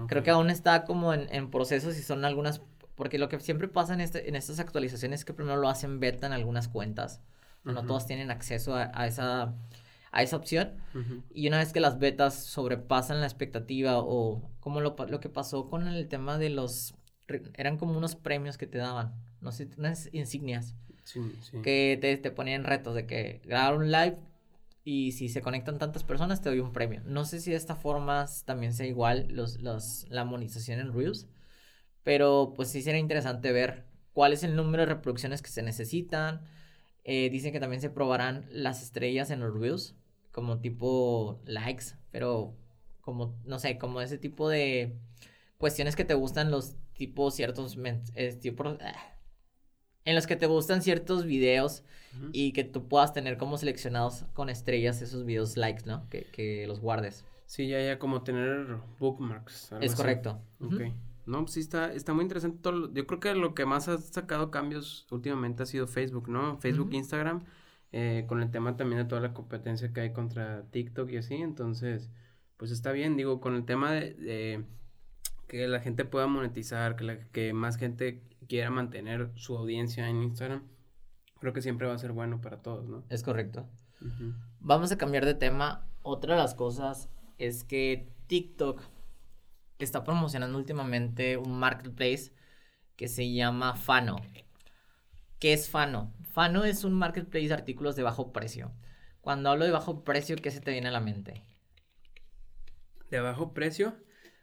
Creo 0.06 0.22
que 0.22 0.30
aún 0.30 0.50
está 0.50 0.84
como 0.84 1.12
en, 1.12 1.26
en 1.34 1.50
proceso 1.50 1.90
si 1.90 2.02
son 2.02 2.24
algunas 2.24 2.62
porque 3.00 3.16
lo 3.16 3.30
que 3.30 3.40
siempre 3.40 3.66
pasa 3.66 3.94
en, 3.94 4.02
este, 4.02 4.28
en 4.28 4.36
estas 4.36 4.60
actualizaciones 4.60 5.20
es 5.20 5.24
que 5.24 5.32
primero 5.32 5.56
lo 5.56 5.70
hacen 5.70 6.00
beta 6.00 6.26
en 6.26 6.34
algunas 6.34 6.68
cuentas. 6.68 7.22
No 7.64 7.86
todos 7.86 8.06
tienen 8.06 8.30
acceso 8.30 8.74
a, 8.74 9.06
esa, 9.06 9.54
a 10.12 10.22
esa 10.22 10.36
opción. 10.36 10.74
Y 11.32 11.48
una 11.48 11.56
vez 11.56 11.72
que 11.72 11.80
las 11.80 11.98
betas 11.98 12.34
sobrepasan 12.34 13.20
la 13.20 13.26
expectativa 13.26 14.00
o 14.00 14.50
como 14.60 14.82
lo, 14.82 14.96
lo 15.08 15.18
que 15.18 15.30
pasó 15.30 15.70
con 15.70 15.88
el 15.88 16.08
tema 16.08 16.36
de 16.36 16.50
los... 16.50 16.92
Eran 17.54 17.78
como 17.78 17.96
unos 17.96 18.16
premios 18.16 18.58
que 18.58 18.66
te 18.66 18.76
daban, 18.76 19.14
no 19.40 19.50
sé, 19.50 19.70
unas 19.78 20.10
insignias. 20.12 20.74
Que 21.62 21.96
te, 21.98 22.14
te 22.18 22.30
ponían 22.30 22.64
retos 22.64 22.94
de 22.94 23.06
que 23.06 23.40
grabar 23.46 23.76
un 23.76 23.90
live 23.90 24.18
y 24.84 25.12
si 25.12 25.30
se 25.30 25.40
conectan 25.40 25.78
tantas 25.78 26.04
personas 26.04 26.42
te 26.42 26.50
doy 26.50 26.60
un 26.60 26.74
premio. 26.74 27.00
No 27.06 27.24
sé 27.24 27.40
si 27.40 27.50
de 27.50 27.56
esta 27.56 27.76
forma 27.76 28.26
también 28.44 28.74
sea 28.74 28.84
igual 28.84 29.26
los, 29.30 29.62
los, 29.62 30.04
la 30.10 30.26
monetización 30.26 30.80
en 30.80 30.92
Reels. 30.92 31.28
Pero 32.04 32.52
pues 32.56 32.70
sí 32.70 32.82
sería 32.82 33.00
interesante 33.00 33.52
ver 33.52 33.84
cuál 34.12 34.32
es 34.32 34.42
el 34.42 34.56
número 34.56 34.82
de 34.84 34.94
reproducciones 34.94 35.42
que 35.42 35.50
se 35.50 35.62
necesitan. 35.62 36.42
Eh, 37.04 37.30
dicen 37.30 37.52
que 37.52 37.60
también 37.60 37.80
se 37.80 37.90
probarán 37.90 38.46
las 38.50 38.82
estrellas 38.82 39.30
en 39.30 39.40
los 39.40 39.58
reels, 39.58 39.94
como 40.32 40.60
tipo 40.60 41.40
likes, 41.46 41.86
pero 42.10 42.54
como, 43.00 43.38
no 43.44 43.58
sé, 43.58 43.78
como 43.78 44.00
ese 44.00 44.18
tipo 44.18 44.48
de 44.48 44.98
cuestiones 45.58 45.96
que 45.96 46.04
te 46.04 46.14
gustan 46.14 46.50
los 46.50 46.76
tipos 46.94 47.34
ciertos, 47.34 47.76
eh, 48.14 48.38
en 50.04 50.14
los 50.14 50.26
que 50.26 50.36
te 50.36 50.46
gustan 50.46 50.82
ciertos 50.82 51.24
videos 51.24 51.84
y 52.32 52.52
que 52.52 52.64
tú 52.64 52.88
puedas 52.88 53.12
tener 53.12 53.38
como 53.38 53.56
seleccionados 53.56 54.24
con 54.34 54.50
estrellas 54.50 55.00
esos 55.00 55.24
videos 55.24 55.56
likes, 55.56 55.84
¿no? 55.86 56.08
Que, 56.08 56.24
que 56.24 56.66
los 56.66 56.80
guardes. 56.80 57.24
Sí, 57.46 57.68
ya, 57.68 57.80
ya 57.82 57.98
como 57.98 58.22
tener 58.22 58.78
bookmarks. 58.98 59.72
Es 59.80 59.94
correcto. 59.94 60.40
Ok. 60.60 60.82
No, 61.30 61.42
pues 61.42 61.52
sí 61.52 61.60
está, 61.60 61.92
está 61.92 62.12
muy 62.12 62.24
interesante 62.24 62.58
todo. 62.60 62.92
Yo 62.92 63.06
creo 63.06 63.20
que 63.20 63.34
lo 63.34 63.54
que 63.54 63.64
más 63.64 63.86
ha 63.86 63.98
sacado 63.98 64.50
cambios 64.50 65.06
últimamente 65.12 65.62
ha 65.62 65.66
sido 65.66 65.86
Facebook, 65.86 66.28
¿no? 66.28 66.58
Facebook, 66.58 66.92
Instagram, 66.92 67.44
eh, 67.92 68.24
con 68.26 68.42
el 68.42 68.50
tema 68.50 68.76
también 68.76 69.00
de 69.00 69.08
toda 69.08 69.20
la 69.20 69.32
competencia 69.32 69.92
que 69.92 70.00
hay 70.00 70.12
contra 70.12 70.64
TikTok 70.72 71.08
y 71.10 71.18
así. 71.18 71.36
Entonces, 71.36 72.10
pues 72.56 72.72
está 72.72 72.90
bien, 72.90 73.16
digo, 73.16 73.40
con 73.40 73.54
el 73.54 73.64
tema 73.64 73.92
de, 73.92 74.64
que 75.46 75.68
la 75.68 75.78
gente 75.78 76.04
pueda 76.04 76.26
monetizar, 76.26 76.96
que, 76.96 77.04
la, 77.04 77.20
que 77.28 77.52
más 77.52 77.76
gente 77.76 78.24
quiera 78.48 78.70
mantener 78.70 79.30
su 79.36 79.56
audiencia 79.56 80.08
en 80.08 80.24
Instagram, 80.24 80.64
creo 81.38 81.52
que 81.52 81.62
siempre 81.62 81.86
va 81.86 81.94
a 81.94 81.98
ser 81.98 82.10
bueno 82.10 82.40
para 82.40 82.60
todos, 82.60 82.88
¿no? 82.88 83.04
Es 83.08 83.22
correcto. 83.22 83.68
Vamos 84.58 84.90
a 84.90 84.98
cambiar 84.98 85.24
de 85.24 85.34
tema. 85.34 85.86
Otra 86.02 86.34
de 86.34 86.40
las 86.40 86.54
cosas 86.54 87.08
es 87.38 87.62
que 87.62 88.08
TikTok 88.26 88.80
está 89.84 90.04
promocionando 90.04 90.58
últimamente 90.58 91.36
un 91.36 91.58
marketplace 91.58 92.32
que 92.96 93.08
se 93.08 93.32
llama 93.32 93.74
Fano. 93.74 94.16
¿Qué 95.38 95.52
es 95.52 95.70
Fano? 95.70 96.12
Fano 96.32 96.64
es 96.64 96.84
un 96.84 96.92
marketplace 96.94 97.48
de 97.48 97.54
artículos 97.54 97.96
de 97.96 98.02
bajo 98.02 98.32
precio. 98.32 98.72
Cuando 99.20 99.50
hablo 99.50 99.64
de 99.64 99.70
bajo 99.70 100.04
precio, 100.04 100.36
¿qué 100.36 100.50
se 100.50 100.60
te 100.60 100.70
viene 100.70 100.88
a 100.88 100.92
la 100.92 101.00
mente? 101.00 101.44
¿De 103.10 103.20
bajo 103.20 103.52
precio? 103.52 103.94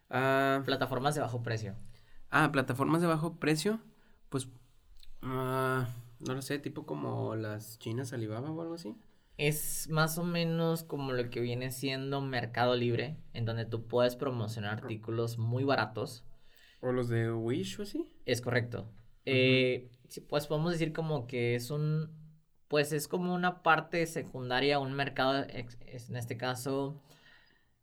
Ah, 0.09 0.61
plataformas 0.65 1.15
de 1.15 1.21
bajo 1.21 1.43
precio. 1.43 1.75
Ah, 2.29 2.51
plataformas 2.51 3.01
de 3.01 3.07
bajo 3.07 3.37
precio. 3.39 3.79
Pues, 4.29 4.47
ah, 5.21 5.87
no 6.19 6.33
lo 6.33 6.41
sé, 6.41 6.59
tipo 6.59 6.85
como 6.85 7.35
las 7.35 7.79
chinas 7.79 8.13
Alibaba 8.13 8.51
o 8.51 8.61
algo 8.61 8.73
así. 8.73 8.95
Es 9.37 9.87
más 9.89 10.17
o 10.17 10.23
menos 10.23 10.83
como 10.83 11.13
lo 11.13 11.29
que 11.29 11.39
viene 11.39 11.71
siendo 11.71 12.21
Mercado 12.21 12.75
Libre, 12.75 13.17
en 13.33 13.45
donde 13.45 13.65
tú 13.65 13.87
puedes 13.87 14.15
promocionar 14.15 14.79
artículos 14.79 15.37
muy 15.37 15.63
baratos. 15.63 16.25
¿O 16.81 16.91
los 16.91 17.07
de 17.07 17.31
Wish 17.31 17.79
o 17.79 17.83
así? 17.83 18.07
Es 18.25 18.41
correcto. 18.41 18.91
Eh, 19.25 19.91
pues 20.27 20.47
podemos 20.47 20.71
decir 20.71 20.93
como 20.93 21.27
que 21.27 21.55
es 21.55 21.69
un, 21.69 22.09
pues 22.67 22.91
es 22.93 23.07
como 23.07 23.33
una 23.33 23.61
parte 23.61 24.05
secundaria, 24.07 24.79
un 24.79 24.93
mercado, 24.93 25.45
en 25.49 26.15
este 26.15 26.37
caso, 26.37 27.01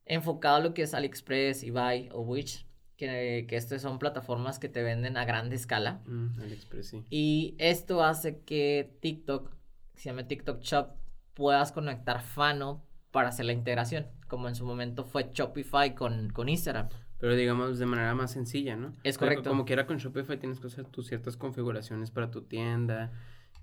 enfocado 0.07 0.57
a 0.57 0.61
lo 0.61 0.75
que 0.75 0.83
es 0.83 0.95
AliExpress, 0.95 1.63
eBay 1.63 2.09
o 2.13 2.23
Wish, 2.23 2.67
que, 2.97 3.47
que 3.49 3.57
estas 3.57 3.83
son 3.83 3.99
plataformas 3.99 4.59
que 4.59 4.69
te 4.69 4.83
venden 4.83 5.17
a 5.17 5.25
gran 5.25 5.53
escala. 5.53 6.03
Mm, 6.07 6.41
AliExpress, 6.41 6.89
sí. 6.89 7.05
Y 7.11 7.55
esto 7.59 8.03
hace 8.03 8.41
que 8.41 8.97
TikTok, 9.01 9.55
se 9.95 10.11
llama 10.11 10.27
TikTok 10.27 10.61
Shop, 10.63 10.97
puedas 11.35 11.73
conectar 11.73 12.23
Fano 12.23 12.83
para 13.11 13.29
hacer 13.29 13.47
la 13.47 13.53
integración, 13.53 14.07
como 14.29 14.49
en 14.49 14.55
su 14.55 14.65
momento 14.65 15.05
fue 15.05 15.31
Shopify 15.33 15.95
con, 15.95 16.31
con 16.31 16.49
Instagram. 16.49 16.89
Pero 17.19 17.37
digamos 17.37 17.79
de 17.79 17.87
manera 17.87 18.15
más 18.15 18.33
sencilla, 18.33 18.77
¿no? 18.77 18.93
Es 19.03 19.19
correcto. 19.19 19.49
Como 19.49 19.65
quiera 19.65 19.87
con 19.87 19.99
Shopify 19.99 20.39
tienes 20.39 20.61
que 20.61 20.67
hacer 20.67 20.87
tus 20.87 21.07
ciertas 21.07 21.37
configuraciones 21.37 22.11
para 22.11 22.31
tu 22.31 22.43
tienda 22.43 23.13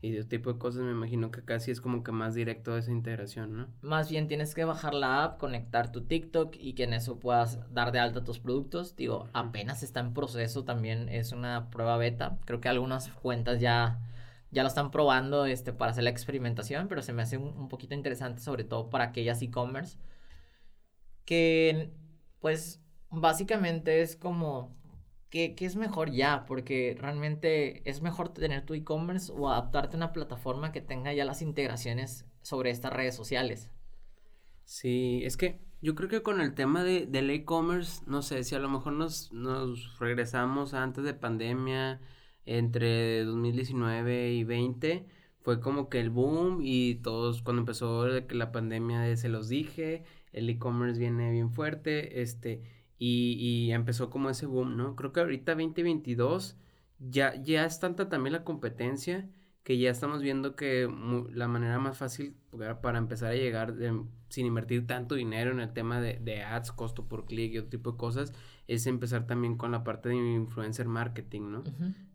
y 0.01 0.15
ese 0.15 0.27
tipo 0.27 0.53
de 0.53 0.57
cosas. 0.57 0.83
Me 0.83 0.91
imagino 0.91 1.31
que 1.31 1.43
casi 1.43 1.69
es 1.69 1.81
como 1.81 2.03
que 2.03 2.11
más 2.11 2.33
directo 2.33 2.75
esa 2.77 2.91
integración, 2.91 3.55
¿no? 3.55 3.67
Más 3.81 4.09
bien 4.09 4.27
tienes 4.27 4.55
que 4.55 4.65
bajar 4.65 4.93
la 4.93 5.23
app, 5.23 5.37
conectar 5.37 5.91
tu 5.91 6.01
TikTok 6.01 6.55
y 6.57 6.73
que 6.73 6.85
en 6.85 6.93
eso 6.93 7.19
puedas 7.19 7.59
dar 7.73 7.91
de 7.91 7.99
alta 7.99 8.23
tus 8.23 8.39
productos. 8.39 8.95
Digo, 8.95 9.29
apenas 9.33 9.83
está 9.83 9.99
en 9.99 10.13
proceso 10.13 10.63
también, 10.63 11.09
es 11.09 11.31
una 11.31 11.69
prueba 11.69 11.97
beta. 11.97 12.39
Creo 12.45 12.61
que 12.61 12.69
algunas 12.69 13.09
cuentas 13.09 13.59
ya 13.59 13.99
ya 14.51 14.63
lo 14.63 14.67
están 14.67 14.91
probando 14.91 15.45
este, 15.45 15.73
para 15.73 15.91
hacer 15.91 16.03
la 16.03 16.09
experimentación, 16.09 16.87
pero 16.87 17.01
se 17.01 17.13
me 17.13 17.21
hace 17.21 17.37
un, 17.37 17.69
poquito 17.69 17.95
interesante, 17.95 18.41
sobre 18.41 18.65
todo 18.65 18.89
para 18.89 19.05
aquellas 19.05 19.41
e-commerce, 19.41 19.97
que 21.25 21.91
pues 22.39 22.83
básicamente 23.09 24.01
es 24.01 24.15
como, 24.15 24.75
¿qué, 25.29 25.55
es 25.57 25.75
mejor 25.77 26.11
ya? 26.11 26.45
Porque 26.45 26.97
realmente 26.99 27.89
es 27.89 28.01
mejor 28.01 28.29
tener 28.33 28.65
tu 28.65 28.73
e-commerce 28.73 29.31
o 29.33 29.49
adaptarte 29.49 29.95
a 29.95 29.97
una 29.97 30.11
plataforma 30.11 30.71
que 30.71 30.81
tenga 30.81 31.13
ya 31.13 31.23
las 31.23 31.41
integraciones 31.41 32.25
sobre 32.41 32.71
estas 32.71 32.91
redes 32.91 33.15
sociales. 33.15 33.69
Sí, 34.65 35.21
es 35.23 35.37
que 35.37 35.61
yo 35.81 35.95
creo 35.95 36.09
que 36.09 36.23
con 36.23 36.41
el 36.41 36.53
tema 36.53 36.83
de, 36.83 37.05
del 37.05 37.29
e-commerce, 37.29 38.03
no 38.05 38.21
sé, 38.21 38.43
si 38.43 38.55
a 38.55 38.59
lo 38.59 38.69
mejor 38.69 38.93
nos, 38.93 39.31
nos 39.31 39.97
regresamos 39.99 40.73
antes 40.73 41.03
de 41.03 41.13
pandemia, 41.13 42.01
entre 42.45 43.23
2019 43.23 44.33
y 44.33 44.43
20 44.43 45.05
fue 45.41 45.59
como 45.59 45.89
que 45.89 45.99
el 45.99 46.09
boom 46.09 46.59
y 46.61 46.95
todos 46.95 47.41
cuando 47.41 47.61
empezó 47.61 48.07
la 48.07 48.51
pandemia 48.51 49.15
se 49.17 49.29
los 49.29 49.49
dije, 49.49 50.03
el 50.33 50.49
e-commerce 50.49 50.99
viene 50.99 51.31
bien 51.31 51.51
fuerte, 51.51 52.21
este, 52.21 52.61
y, 52.97 53.33
y, 53.39 53.71
empezó 53.71 54.09
como 54.11 54.29
ese 54.29 54.45
boom, 54.45 54.77
¿no? 54.77 54.95
Creo 54.95 55.11
que 55.11 55.21
ahorita 55.21 55.53
2022 55.55 56.57
ya, 56.99 57.35
ya 57.41 57.65
es 57.65 57.79
tanta 57.79 58.09
también 58.09 58.33
la 58.33 58.43
competencia 58.43 59.27
que 59.63 59.77
ya 59.77 59.89
estamos 59.91 60.21
viendo 60.21 60.55
que 60.55 60.89
la 61.33 61.47
manera 61.47 61.79
más 61.79 61.97
fácil 61.97 62.35
para 62.81 62.97
empezar 62.97 63.31
a 63.31 63.35
llegar 63.35 63.75
sin 64.29 64.45
invertir 64.45 64.87
tanto 64.87 65.15
dinero 65.15 65.51
en 65.51 65.59
el 65.59 65.73
tema 65.73 66.01
de, 66.01 66.19
de 66.19 66.43
ads, 66.43 66.71
costo 66.71 67.07
por 67.07 67.25
clic 67.25 67.53
y 67.53 67.57
otro 67.59 67.69
tipo 67.69 67.91
de 67.91 67.97
cosas, 67.97 68.33
es 68.67 68.87
empezar 68.87 69.27
también 69.27 69.57
con 69.57 69.71
la 69.71 69.83
parte 69.83 70.09
de 70.09 70.15
influencer 70.15 70.87
marketing, 70.87 71.51
¿no? 71.51 71.63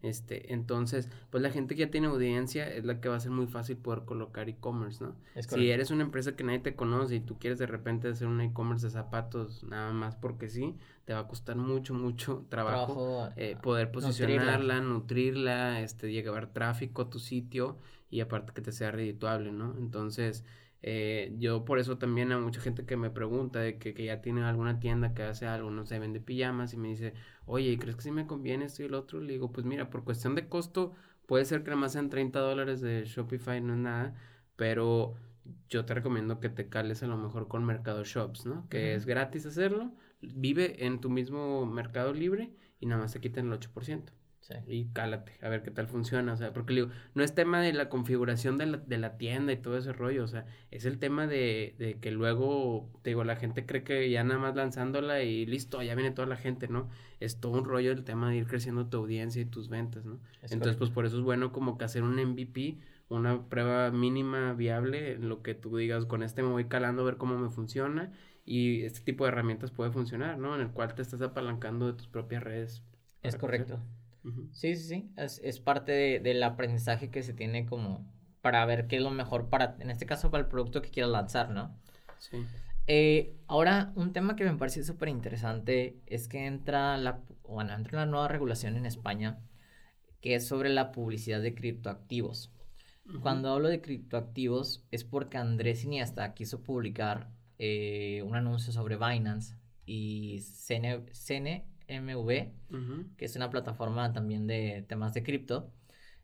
Este, 0.03 0.53
entonces, 0.53 1.09
pues 1.31 1.43
la 1.43 1.51
gente 1.51 1.75
que 1.75 1.81
ya 1.81 1.91
tiene 1.91 2.07
audiencia 2.07 2.69
es 2.73 2.85
la 2.85 3.01
que 3.01 3.09
va 3.09 3.17
a 3.17 3.21
ser 3.21 3.33
muy 3.33 3.47
fácil 3.47 3.77
poder 3.77 4.05
colocar 4.05 4.49
e-commerce, 4.49 5.03
¿no? 5.03 5.17
si 5.43 5.71
eres 5.71 5.91
una 5.91 6.05
empresa 6.05 6.37
que 6.37 6.45
nadie 6.45 6.61
te 6.61 6.75
conoce 6.75 7.17
y 7.17 7.21
tú 7.21 7.39
quieres 7.39 7.59
de 7.59 7.67
repente 7.67 8.09
hacer 8.09 8.29
un 8.29 8.41
e-commerce 8.41 8.87
de 8.87 8.93
zapatos 8.93 9.65
nada 9.65 9.93
más 9.93 10.17
porque 10.17 10.49
sí, 10.49 10.77
te 11.05 11.13
va 11.13 11.21
a 11.21 11.29
costar 11.29 11.57
mucho, 11.57 11.95
mucho 11.95 12.47
trabajo, 12.49 13.29
eh, 13.37 13.57
poder 13.63 13.91
posicionarla, 13.91 14.81
nutrirla, 14.81 15.81
este, 15.81 16.11
llevar 16.11 16.53
tráfico 16.53 17.03
a 17.03 17.11
tu 17.11 17.19
sitio 17.19 17.79
y 18.11 18.21
aparte 18.21 18.53
que 18.53 18.63
te 18.63 18.73
sea 18.73 18.91
redituable, 18.91 19.53
¿no? 19.53 19.75
Entonces, 19.77 20.45
eh, 20.89 21.35
yo 21.39 21.65
por 21.65 21.81
eso 21.81 21.99
también 21.99 22.31
a 22.31 22.39
mucha 22.39 22.61
gente 22.61 22.87
que 22.87 22.97
me 22.97 23.11
pregunta 23.11 23.59
de 23.59 23.77
que, 23.77 23.93
que, 23.93 24.05
ya 24.05 24.21
tiene 24.23 24.45
alguna 24.45 24.79
tienda 24.79 25.15
que 25.15 25.25
hace 25.25 25.45
algo, 25.45 25.69
no 25.73 25.85
sé, 25.85 25.99
vende 25.99 26.21
pijamas 26.21 26.75
y 26.75 26.77
me 26.77 26.87
dice, 26.87 27.13
oye, 27.45 27.77
¿crees 27.77 27.97
que 27.97 28.03
sí 28.03 28.13
me 28.13 28.29
conviene 28.29 28.67
esto 28.67 28.85
y 28.85 28.87
el 28.87 28.95
otro? 28.95 29.21
Le 29.21 29.33
digo, 29.33 29.51
pues 29.51 29.67
mira, 29.67 29.91
por 29.91 30.05
cuestión 30.05 30.37
de 30.37 30.49
costo, 30.49 30.95
puede 31.27 31.45
ser 31.45 31.65
que 31.65 31.75
más 31.75 31.95
sean 31.95 32.09
30 32.09 32.39
dólares 32.39 32.81
de 32.81 33.05
Shopify, 33.05 33.61
no 33.61 33.73
es 33.75 33.81
nada, 33.81 34.15
pero 34.55 35.15
yo 35.69 35.85
te 35.85 35.95
recomiendo 35.95 36.39
que 36.39 36.51
te 36.51 36.69
cales 36.69 37.03
a 37.03 37.09
lo 37.09 37.17
mejor 37.17 37.49
con 37.49 37.65
Mercado 37.65 38.05
Shops, 38.05 38.47
¿no? 38.47 38.69
Que 38.69 38.95
es 38.95 39.07
gratis 39.07 39.45
hacerlo, 39.45 39.93
vive 40.21 40.87
en 40.87 41.01
tu 41.01 41.11
mismo 41.11 41.67
Mercado 41.67 42.15
Libre 42.15 42.53
y 42.79 42.87
nada 42.87 43.03
más 43.03 43.13
te 43.13 43.21
quiten 43.21 43.47
el 43.47 43.59
8%. 43.59 44.13
Y 44.69 44.87
cálate, 44.93 45.33
a 45.43 45.49
ver 45.49 45.63
qué 45.63 45.71
tal 45.71 45.89
funciona, 45.89 46.33
o 46.33 46.37
sea, 46.37 46.53
porque 46.53 46.75
digo, 46.75 46.89
no 47.15 47.25
es 47.25 47.35
tema 47.35 47.61
de 47.61 47.73
la 47.73 47.89
configuración 47.89 48.57
de 48.59 48.67
la, 48.67 48.79
de 48.79 48.99
la 48.99 49.17
tienda 49.19 49.53
y 49.53 49.57
todo 49.57 49.77
ese 49.77 49.93
rollo, 49.93 50.23
o 50.23 50.29
sea, 50.29 50.47
es 50.71 50.85
el 50.85 50.99
tema 50.99 51.27
de, 51.27 51.75
de, 51.79 51.99
que 51.99 52.13
luego, 52.13 52.89
te 53.03 53.11
digo, 53.11 53.25
la 53.25 53.37
gente 53.37 53.67
cree 53.67 53.83
que 53.83 54.09
ya 54.09 54.23
nada 54.23 54.39
más 54.39 54.55
lanzándola 54.55 55.23
y 55.23 55.47
listo, 55.47 55.83
ya 55.83 55.95
viene 55.97 56.13
toda 56.13 56.29
la 56.29 56.37
gente, 56.37 56.69
¿no? 56.69 56.89
Es 57.19 57.41
todo 57.41 57.59
un 57.59 57.65
rollo 57.65 57.91
el 57.91 58.05
tema 58.05 58.31
de 58.31 58.37
ir 58.37 58.47
creciendo 58.47 58.87
tu 58.87 58.99
audiencia 58.99 59.43
y 59.43 59.47
tus 59.47 59.69
ventas, 59.69 60.05
¿no? 60.05 60.21
Entonces, 60.43 60.77
pues 60.77 60.91
por 60.91 61.07
eso 61.07 61.17
es 61.17 61.23
bueno 61.25 61.51
como 61.53 61.77
que 61.77 61.85
hacer 61.85 62.05
un 62.05 62.15
MVP, 62.15 62.79
una 63.09 63.49
prueba 63.49 63.91
mínima 63.91 64.53
viable, 64.53 65.15
en 65.15 65.29
lo 65.29 65.43
que 65.43 65.55
tú 65.55 65.77
digas, 65.77 66.07
con 66.07 66.23
este 66.23 66.43
me 66.43 66.51
voy 66.51 66.67
calando 66.67 67.03
a 67.03 67.07
ver 67.07 67.17
cómo 67.17 67.37
me 67.37 67.51
funciona 67.51 68.13
y 68.45 68.83
este 68.83 69.01
tipo 69.01 69.25
de 69.25 69.33
herramientas 69.33 69.73
puede 69.73 69.91
funcionar, 69.91 70.39
¿no? 70.39 70.55
En 70.55 70.61
el 70.61 70.71
cual 70.71 70.95
te 70.95 71.03
estás 71.03 71.21
apalancando 71.21 71.89
de 71.89 71.95
tus 71.95 72.07
propias 72.07 72.45
redes. 72.45 72.85
Es 73.23 73.35
correcto. 73.35 73.81
Sí, 74.53 74.77
sí, 74.77 74.89
sí. 74.89 75.11
Es, 75.17 75.41
es 75.45 75.61
parte 75.61 75.93
de, 75.93 76.21
del 76.21 76.43
aprendizaje 76.43 77.11
que 77.11 77.23
se 77.23 77.33
tiene 77.33 77.67
como 77.67 78.07
para 78.41 78.65
ver 78.65 78.87
qué 78.87 78.97
es 78.97 79.03
lo 79.03 79.11
mejor 79.11 79.49
para, 79.49 79.77
en 79.81 79.91
este 79.91 80.07
caso, 80.07 80.31
para 80.31 80.45
el 80.45 80.49
producto 80.49 80.83
que 80.83 80.91
quieras 80.91 81.11
lanzar, 81.11 81.51
¿no? 81.51 81.77
Sí. 82.19 82.39
Eh, 82.87 83.37
ahora, 83.49 83.93
un 83.97 84.13
tema 84.13 84.37
que 84.37 84.45
me 84.45 84.57
parece 84.57 84.85
súper 84.85 85.09
interesante 85.09 86.01
es 86.07 86.29
que 86.29 86.47
entra 86.47 86.97
la, 86.97 87.21
bueno, 87.43 87.75
entra 87.75 88.01
la 88.01 88.07
nueva 88.07 88.29
regulación 88.29 88.77
en 88.77 88.87
España 88.87 89.41
que 90.21 90.35
es 90.35 90.47
sobre 90.47 90.71
la 90.71 90.93
publicidad 90.93 91.41
de 91.41 91.55
criptoactivos. 91.55 92.51
Cuando 93.23 93.53
hablo 93.53 93.69
de 93.69 93.81
criptoactivos 93.81 94.85
es 94.91 95.05
porque 95.05 95.39
Andrés 95.39 95.85
Iniesta 95.85 96.35
quiso 96.35 96.65
publicar 96.65 97.31
eh, 97.61 98.23
un 98.27 98.35
anuncio 98.35 98.73
sobre 98.73 98.97
Binance 98.97 99.55
y 99.85 100.41
CN, 100.41 101.65
MV, 101.89 103.17
que 103.17 103.25
es 103.25 103.37
una 103.37 103.51
plataforma 103.51 104.13
también 104.13 104.47
de 104.47 104.85
temas 104.89 105.15
de 105.15 105.23
cripto, 105.23 105.71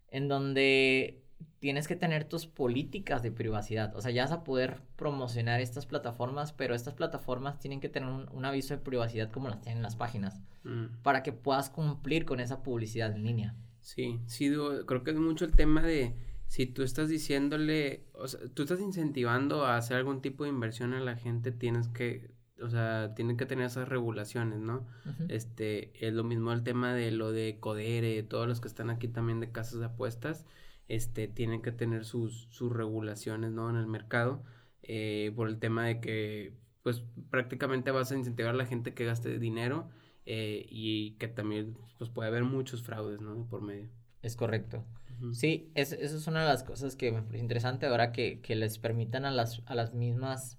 en 0.09 0.29
donde 0.29 1.22
tienes 1.59 1.88
que 1.88 1.96
tener 1.96 2.25
tus 2.25 2.46
políticas 2.46 3.22
de 3.22 3.31
privacidad. 3.31 3.94
O 3.96 4.01
sea, 4.01 4.11
ya 4.11 4.22
vas 4.22 4.33
a 4.33 4.44
poder 4.44 4.81
promocionar 4.96 5.61
estas 5.61 5.87
plataformas, 5.87 6.53
pero 6.53 6.75
estas 6.75 6.94
plataformas 6.94 7.59
tienen 7.59 7.81
que 7.81 7.88
tener 7.88 8.09
un, 8.09 8.44
aviso 8.44 8.75
de 8.75 8.81
privacidad 8.81 9.31
como 9.31 9.48
las 9.48 9.61
tienen 9.61 9.83
las 9.83 9.96
páginas, 9.96 10.40
mm. 10.64 11.03
para 11.03 11.22
que 11.22 11.33
puedas 11.33 11.70
cumplir 11.70 12.25
con 12.25 12.40
esa 12.40 12.62
publicidad 12.62 13.14
en 13.14 13.25
línea. 13.25 13.55
Sí, 13.81 14.20
sí, 14.27 14.53
creo 14.87 15.03
que 15.03 15.11
es 15.11 15.18
mucho 15.18 15.44
el 15.44 15.53
tema 15.53 15.83
de 15.83 16.14
si 16.46 16.66
tú 16.66 16.83
estás 16.83 17.09
diciéndole, 17.09 18.05
o 18.12 18.29
sea, 18.29 18.40
tú 18.55 18.62
estás 18.62 18.81
incentivando 18.81 19.64
a 19.64 19.77
hacer 19.77 19.96
algún 19.96 20.20
tipo 20.20 20.44
de 20.44 20.51
inversión 20.51 20.92
a 20.94 21.01
la 21.01 21.16
gente, 21.16 21.51
tienes 21.51 21.88
que 21.88 22.31
o 22.62 22.68
sea, 22.70 23.14
tienen 23.14 23.37
que 23.37 23.46
tener 23.46 23.66
esas 23.66 23.88
regulaciones, 23.88 24.61
¿no? 24.61 24.87
Este, 25.29 25.92
es 26.07 26.12
lo 26.12 26.25
mismo 26.25 26.53
el 26.53 26.62
tema 26.62 26.94
de 26.94 27.11
lo 27.11 27.33
de 27.33 27.59
Codere, 27.61 28.22
todos 28.22 28.46
los 28.48 28.61
que 28.61 28.68
están 28.68 28.90
aquí 28.90 29.09
también 29.09 29.40
de 29.40 29.53
casas 29.53 29.81
de 29.81 29.87
apuestas, 29.87 30.46
este, 30.88 31.29
tienen 31.29 31.62
que 31.62 31.72
tener 31.72 32.05
sus, 32.05 32.48
sus 32.51 32.72
regulaciones, 32.72 33.53
¿no? 33.53 33.70
En 33.70 33.77
el 33.77 33.87
mercado, 33.87 34.42
eh, 34.83 35.33
por 35.37 35.48
el 35.48 35.59
tema 35.59 35.87
de 35.87 36.01
que, 36.01 36.55
pues, 36.83 37.03
prácticamente 37.31 37.90
vas 37.90 38.12
a 38.12 38.16
incentivar 38.16 38.55
a 38.55 38.59
la 38.59 38.66
gente 38.66 38.94
que 38.94 39.05
gaste 39.05 39.38
dinero 39.38 39.90
eh, 40.27 40.66
y 40.68 41.12
que 41.18 41.29
también, 41.29 41.77
pues, 41.98 42.11
puede 42.11 42.29
haber 42.29 42.44
muchos 42.44 42.83
fraudes, 42.83 43.20
¿no? 43.20 43.46
Por 43.48 43.62
medio. 43.62 43.88
Es 44.22 44.37
correcto. 44.37 44.85
Sí, 45.33 45.70
es, 45.75 45.92
eso 45.92 46.16
es 46.16 46.27
una 46.27 46.40
de 46.40 46.48
las 46.48 46.64
cosas 46.64 46.96
que 46.96 47.12
me 47.12 47.22
parece 47.22 47.42
interesante 47.42 47.87
ahora 47.87 48.11
que, 48.11 48.40
que 48.40 48.57
les 48.57 48.79
permitan 48.79 49.25
a 49.25 49.31
las, 49.31 49.62
a 49.66 49.75
las 49.75 49.94
mismas 49.94 50.59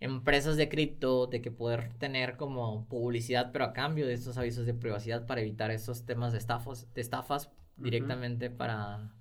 empresas 0.00 0.56
de 0.56 0.68
cripto, 0.68 1.26
de 1.26 1.42
que 1.42 1.50
poder 1.50 1.92
tener 1.94 2.36
como 2.36 2.86
publicidad, 2.88 3.50
pero 3.52 3.64
a 3.64 3.72
cambio 3.72 4.06
de 4.06 4.14
estos 4.14 4.38
avisos 4.38 4.66
de 4.66 4.74
privacidad 4.74 5.26
para 5.26 5.40
evitar 5.40 5.70
esos 5.70 6.06
temas 6.06 6.32
de 6.32 6.38
estafos, 6.38 6.92
de 6.94 7.00
estafas 7.00 7.50
directamente 7.76 8.50
para 8.50 9.12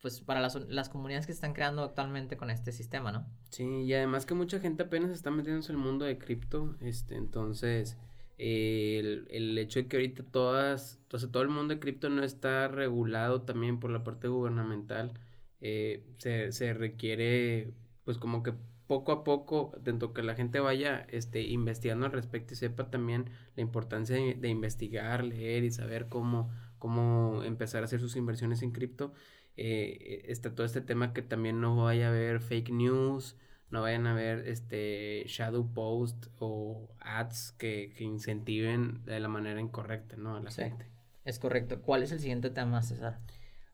pues 0.00 0.20
para 0.20 0.40
las, 0.40 0.56
las 0.68 0.88
comunidades 0.88 1.26
que 1.26 1.32
están 1.32 1.52
creando 1.52 1.84
actualmente 1.84 2.36
con 2.36 2.50
este 2.50 2.72
sistema, 2.72 3.12
¿no? 3.12 3.24
Sí, 3.50 3.64
y 3.64 3.94
además 3.94 4.26
que 4.26 4.34
mucha 4.34 4.58
gente 4.58 4.82
apenas 4.82 5.12
está 5.12 5.30
metiéndose 5.30 5.70
en 5.70 5.78
el 5.78 5.84
mundo 5.84 6.04
de 6.04 6.18
cripto, 6.18 6.74
este, 6.80 7.14
entonces 7.14 7.96
el, 8.36 9.28
el, 9.30 9.56
hecho 9.58 9.78
de 9.78 9.86
que 9.86 9.96
ahorita 9.96 10.24
todas, 10.24 10.98
entonces 11.04 11.30
todo 11.30 11.44
el 11.44 11.50
mundo 11.50 11.74
de 11.74 11.80
cripto 11.80 12.08
no 12.10 12.24
está 12.24 12.66
regulado 12.66 13.42
también 13.42 13.78
por 13.78 13.92
la 13.92 14.02
parte 14.02 14.26
gubernamental, 14.26 15.12
eh, 15.60 16.04
se, 16.18 16.50
se 16.50 16.74
requiere 16.74 17.72
pues 18.04 18.18
como 18.18 18.42
que 18.42 18.54
poco 18.92 19.12
a 19.12 19.24
poco, 19.24 19.72
dentro 19.80 20.12
que 20.12 20.22
la 20.22 20.34
gente 20.34 20.60
vaya 20.60 21.06
este, 21.08 21.40
investigando 21.40 22.04
al 22.04 22.12
respecto 22.12 22.52
y 22.52 22.58
sepa 22.58 22.90
también 22.90 23.30
la 23.56 23.62
importancia 23.62 24.16
de, 24.16 24.48
investigar, 24.50 25.24
leer 25.24 25.64
y 25.64 25.70
saber 25.70 26.10
cómo, 26.10 26.50
cómo 26.78 27.42
empezar 27.42 27.80
a 27.80 27.86
hacer 27.86 28.00
sus 28.00 28.16
inversiones 28.16 28.60
en 28.60 28.70
cripto, 28.70 29.14
eh, 29.56 30.26
está 30.26 30.54
todo 30.54 30.66
este 30.66 30.82
tema 30.82 31.14
que 31.14 31.22
también 31.22 31.58
no 31.58 31.74
vaya 31.74 32.08
a 32.08 32.10
haber 32.10 32.40
fake 32.40 32.68
news, 32.68 33.34
no 33.70 33.80
vayan 33.80 34.06
a 34.06 34.12
haber 34.12 34.46
este 34.46 35.24
shadow 35.26 35.72
post 35.72 36.26
o 36.38 36.94
ads 37.00 37.52
que, 37.52 37.94
que 37.96 38.04
incentiven 38.04 39.02
de 39.06 39.20
la 39.20 39.28
manera 39.28 39.58
incorrecta, 39.58 40.16
¿no? 40.18 40.36
A 40.36 40.40
la 40.40 40.50
gente. 40.50 40.86
Es 41.24 41.38
correcto. 41.38 41.80
¿Cuál 41.80 42.02
es 42.02 42.12
el 42.12 42.20
siguiente 42.20 42.50
tema, 42.50 42.82
César? 42.82 43.20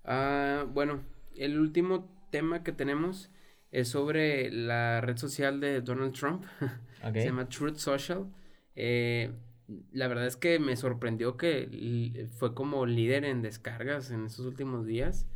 Ah, 0.04 0.64
bueno, 0.72 1.00
el 1.34 1.58
último 1.58 2.08
tema 2.30 2.62
que 2.62 2.70
tenemos 2.70 3.32
es 3.70 3.88
sobre 3.88 4.50
la 4.50 5.00
red 5.00 5.16
social 5.16 5.60
de 5.60 5.80
Donald 5.80 6.12
Trump. 6.12 6.44
Se 7.12 7.24
llama 7.24 7.48
Truth 7.48 7.76
Social. 7.76 8.26
Eh, 8.74 9.30
la 9.92 10.08
verdad 10.08 10.26
es 10.26 10.36
que 10.36 10.58
me 10.58 10.76
sorprendió 10.76 11.36
que 11.36 12.28
fue 12.36 12.54
como 12.54 12.86
líder 12.86 13.24
en 13.24 13.42
descargas 13.42 14.10
en 14.10 14.26
estos 14.26 14.46
últimos 14.46 14.86
días. 14.86 15.26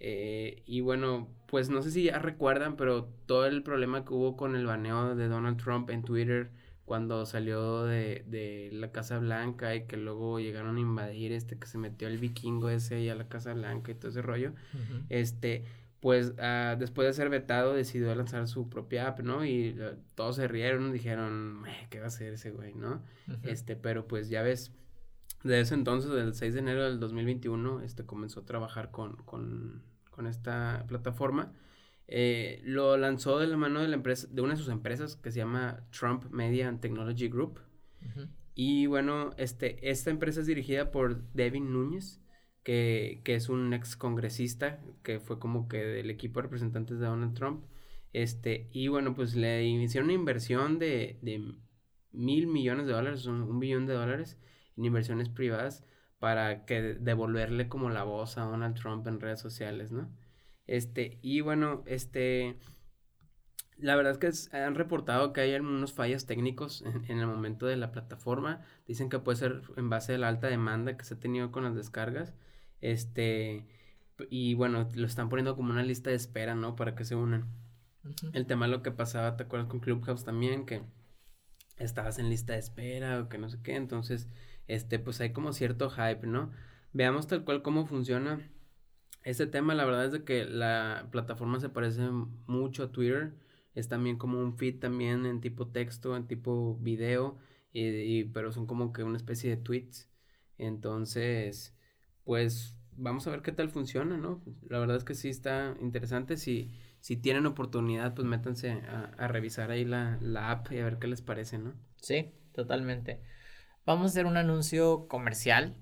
Eh, 0.00 0.62
y 0.66 0.80
bueno, 0.80 1.28
pues 1.46 1.70
no 1.70 1.82
sé 1.82 1.90
si 1.90 2.04
ya 2.04 2.18
recuerdan, 2.18 2.76
pero 2.76 3.08
todo 3.26 3.46
el 3.46 3.62
problema 3.62 4.04
que 4.04 4.12
hubo 4.12 4.36
con 4.36 4.54
el 4.54 4.66
baneo 4.66 5.16
de 5.16 5.28
Donald 5.28 5.60
Trump 5.60 5.90
en 5.90 6.02
Twitter 6.02 6.50
cuando 6.84 7.26
salió 7.26 7.84
de, 7.84 8.24
de 8.26 8.70
la 8.72 8.90
Casa 8.92 9.18
Blanca 9.18 9.74
y 9.74 9.86
que 9.86 9.96
luego 9.96 10.40
llegaron 10.40 10.76
a 10.76 10.80
invadir 10.80 11.32
este 11.32 11.58
que 11.58 11.66
se 11.66 11.76
metió 11.76 12.08
el 12.08 12.18
vikingo 12.18 12.70
ese 12.70 12.96
ahí 12.96 13.08
a 13.10 13.14
la 13.14 13.28
Casa 13.28 13.52
Blanca 13.52 13.92
y 13.92 13.94
todo 13.94 14.10
ese 14.10 14.22
rollo. 14.22 14.52
Este, 15.10 15.64
pues 16.00 16.34
uh, 16.38 16.78
después 16.78 17.08
de 17.08 17.12
ser 17.12 17.28
vetado 17.28 17.74
decidió 17.74 18.14
lanzar 18.14 18.46
su 18.46 18.68
propia 18.68 19.08
app, 19.08 19.20
¿no? 19.20 19.44
Y 19.44 19.70
uh, 19.80 19.96
todos 20.14 20.36
se 20.36 20.46
rieron, 20.46 20.92
dijeron, 20.92 21.64
¿qué 21.90 21.98
va 21.98 22.04
a 22.04 22.08
hacer 22.08 22.34
ese 22.34 22.50
güey, 22.50 22.74
no? 22.74 23.02
Este, 23.42 23.74
pero 23.74 24.06
pues 24.06 24.28
ya 24.28 24.42
ves, 24.42 24.72
de 25.42 25.60
ese 25.60 25.74
entonces, 25.74 26.10
del 26.10 26.34
6 26.34 26.54
de 26.54 26.60
enero 26.60 26.84
del 26.84 27.00
2021, 27.00 27.82
este 27.82 28.06
comenzó 28.06 28.40
a 28.40 28.46
trabajar 28.46 28.90
con, 28.90 29.16
con, 29.16 29.82
con 30.10 30.26
esta 30.26 30.84
plataforma. 30.86 31.52
Eh, 32.06 32.60
lo 32.64 32.96
lanzó 32.96 33.38
de 33.38 33.46
la 33.46 33.56
mano 33.56 33.80
de 33.80 33.88
la 33.88 33.96
empresa, 33.96 34.28
de 34.30 34.40
una 34.40 34.54
de 34.54 34.58
sus 34.58 34.68
empresas 34.68 35.16
que 35.16 35.30
se 35.30 35.38
llama 35.38 35.84
Trump 35.90 36.24
Media 36.30 36.68
and 36.68 36.80
Technology 36.80 37.28
Group. 37.28 37.60
Y 38.54 38.86
bueno, 38.86 39.30
este, 39.36 39.90
esta 39.90 40.10
empresa 40.10 40.40
es 40.40 40.46
dirigida 40.46 40.90
por 40.90 41.22
Devin 41.32 41.72
Núñez 41.72 42.20
que, 42.62 43.20
que 43.24 43.34
es 43.34 43.48
un 43.48 43.72
ex 43.72 43.96
congresista, 43.96 44.80
que 45.02 45.20
fue 45.20 45.38
como 45.38 45.68
que 45.68 45.78
del 45.78 46.10
equipo 46.10 46.40
de 46.40 46.44
representantes 46.44 46.98
de 46.98 47.06
Donald 47.06 47.34
Trump. 47.34 47.64
Este, 48.12 48.68
y 48.72 48.88
bueno, 48.88 49.14
pues 49.14 49.34
le 49.36 49.64
hicieron 49.64 50.06
una 50.06 50.14
inversión 50.14 50.78
de, 50.78 51.18
de 51.22 51.54
mil 52.12 52.46
millones 52.46 52.86
de 52.86 52.92
dólares, 52.92 53.26
un, 53.26 53.42
un, 53.42 53.60
billón 53.60 53.86
de 53.86 53.94
dólares 53.94 54.38
en 54.76 54.84
inversiones 54.84 55.28
privadas 55.28 55.84
para 56.18 56.64
que 56.64 56.80
devolverle 56.94 57.68
como 57.68 57.90
la 57.90 58.04
voz 58.04 58.38
a 58.38 58.42
Donald 58.42 58.76
Trump 58.76 59.06
en 59.06 59.20
redes 59.20 59.40
sociales, 59.40 59.92
¿no? 59.92 60.10
Este, 60.66 61.18
y 61.22 61.40
bueno, 61.40 61.82
este, 61.86 62.58
la 63.78 63.96
verdad 63.96 64.22
es 64.22 64.48
que 64.50 64.56
han 64.56 64.74
reportado 64.74 65.32
que 65.32 65.40
hay 65.40 65.54
algunos 65.54 65.92
fallos 65.92 66.26
técnicos 66.26 66.82
en, 66.82 67.04
en, 67.08 67.18
el 67.18 67.26
momento 67.26 67.66
de 67.66 67.76
la 67.76 67.92
plataforma. 67.92 68.62
Dicen 68.86 69.08
que 69.08 69.18
puede 69.18 69.38
ser 69.38 69.62
en 69.76 69.88
base 69.90 70.14
a 70.14 70.18
la 70.18 70.28
alta 70.28 70.48
demanda 70.48 70.96
que 70.96 71.04
se 71.04 71.14
ha 71.14 71.20
tenido 71.20 71.52
con 71.52 71.64
las 71.64 71.74
descargas. 71.74 72.34
Este, 72.80 73.66
y 74.30 74.54
bueno, 74.54 74.88
lo 74.94 75.06
están 75.06 75.28
poniendo 75.28 75.56
como 75.56 75.70
una 75.70 75.82
lista 75.82 76.10
de 76.10 76.16
espera, 76.16 76.54
¿no? 76.54 76.76
Para 76.76 76.94
que 76.94 77.04
se 77.04 77.14
unan. 77.14 77.46
El 78.32 78.46
tema 78.46 78.68
lo 78.68 78.82
que 78.82 78.90
pasaba, 78.90 79.36
¿te 79.36 79.44
acuerdas 79.44 79.68
con 79.68 79.80
Clubhouse 79.80 80.24
también? 80.24 80.64
Que 80.66 80.82
estabas 81.76 82.18
en 82.18 82.28
lista 82.28 82.54
de 82.54 82.58
espera 82.58 83.20
o 83.20 83.28
que 83.28 83.38
no 83.38 83.48
sé 83.50 83.58
qué. 83.62 83.76
Entonces, 83.76 84.28
este, 84.66 84.98
pues 84.98 85.20
hay 85.20 85.32
como 85.32 85.52
cierto 85.52 85.90
hype, 85.90 86.26
¿no? 86.26 86.50
Veamos 86.92 87.26
tal 87.26 87.44
cual 87.44 87.62
cómo 87.62 87.86
funciona. 87.86 88.40
Este 89.24 89.46
tema, 89.46 89.74
la 89.74 89.84
verdad 89.84 90.06
es 90.06 90.12
de 90.12 90.24
que 90.24 90.44
la 90.44 91.08
plataforma 91.10 91.60
se 91.60 91.68
parece 91.68 92.08
mucho 92.46 92.84
a 92.84 92.92
Twitter. 92.92 93.34
Es 93.74 93.88
también 93.88 94.16
como 94.16 94.40
un 94.40 94.56
feed 94.56 94.80
también 94.80 95.26
en 95.26 95.40
tipo 95.40 95.68
texto, 95.68 96.16
en 96.16 96.26
tipo 96.26 96.76
video, 96.80 97.38
y 97.72 98.24
pero 98.24 98.50
son 98.52 98.66
como 98.66 98.92
que 98.92 99.04
una 99.04 99.16
especie 99.16 99.50
de 99.50 99.56
tweets. 99.56 100.08
Entonces, 100.58 101.76
pues 102.24 102.76
vamos 102.98 103.26
a 103.26 103.30
ver 103.30 103.42
qué 103.42 103.52
tal 103.52 103.70
funciona, 103.70 104.16
¿no? 104.16 104.42
La 104.68 104.78
verdad 104.78 104.96
es 104.96 105.04
que 105.04 105.14
sí 105.14 105.28
está 105.28 105.76
interesante. 105.80 106.36
Si, 106.36 106.70
si 107.00 107.16
tienen 107.16 107.46
oportunidad, 107.46 108.14
pues 108.14 108.26
métanse 108.26 108.72
a, 108.72 109.28
revisar 109.28 109.70
ahí 109.70 109.84
la, 109.84 110.18
la, 110.20 110.50
app 110.50 110.72
y 110.72 110.78
a 110.78 110.84
ver 110.84 110.98
qué 110.98 111.06
les 111.06 111.22
parece, 111.22 111.58
¿no? 111.58 111.74
Sí, 111.96 112.32
totalmente. 112.52 113.20
Vamos 113.86 114.04
a 114.04 114.08
hacer 114.08 114.26
un 114.26 114.36
anuncio 114.36 115.06
comercial. 115.08 115.76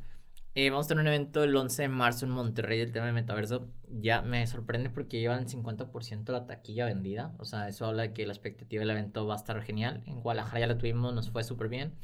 Eh, 0.57 0.71
vamos 0.71 0.87
a 0.87 0.89
tener 0.89 1.03
un 1.03 1.09
evento 1.09 1.45
el 1.45 1.55
11 1.55 1.83
de 1.83 1.89
marzo 1.89 2.27
en 2.27 2.33
Monterrey 2.33 2.79
del 2.81 2.91
tema 2.91 3.07
de 3.07 3.13
metaverso. 3.13 3.69
Ya 3.89 4.23
me 4.23 4.45
sorprende 4.49 4.91
porque 4.91 5.21
llevan 5.21 5.47
50% 5.47 6.33
la 6.33 6.47
taquilla 6.47 6.87
vendida. 6.87 7.35
O 7.39 7.45
sea, 7.45 7.69
eso 7.69 7.87
habla 7.87 8.03
de 8.03 8.13
que 8.13 8.27
la 8.27 8.33
expectativa 8.33 8.81
del 8.81 8.91
evento 8.91 9.27
va 9.27 9.35
a 9.35 9.37
estar 9.37 9.63
genial. 9.63 10.03
En 10.07 10.21
Guadalajara 10.23 10.61
ya 10.61 10.67
lo 10.67 10.79
tuvimos, 10.79 11.15
nos 11.15 11.31
fue 11.31 11.45
súper 11.45 11.69
bien 11.69 11.95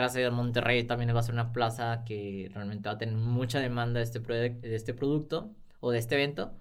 gracias 0.00 0.28
a 0.28 0.30
Monterrey 0.30 0.84
también 0.84 1.14
va 1.14 1.20
a 1.20 1.22
ser 1.22 1.34
una 1.34 1.52
plaza 1.52 2.04
que 2.06 2.50
realmente 2.54 2.88
va 2.88 2.94
a 2.94 2.98
tener 2.98 3.16
mucha 3.16 3.60
demanda 3.60 3.98
de 4.00 4.04
este, 4.04 4.20
de 4.20 4.74
este 4.74 4.94
producto 4.94 5.54
o 5.80 5.90
de 5.90 5.98
este 5.98 6.14
evento. 6.14 6.56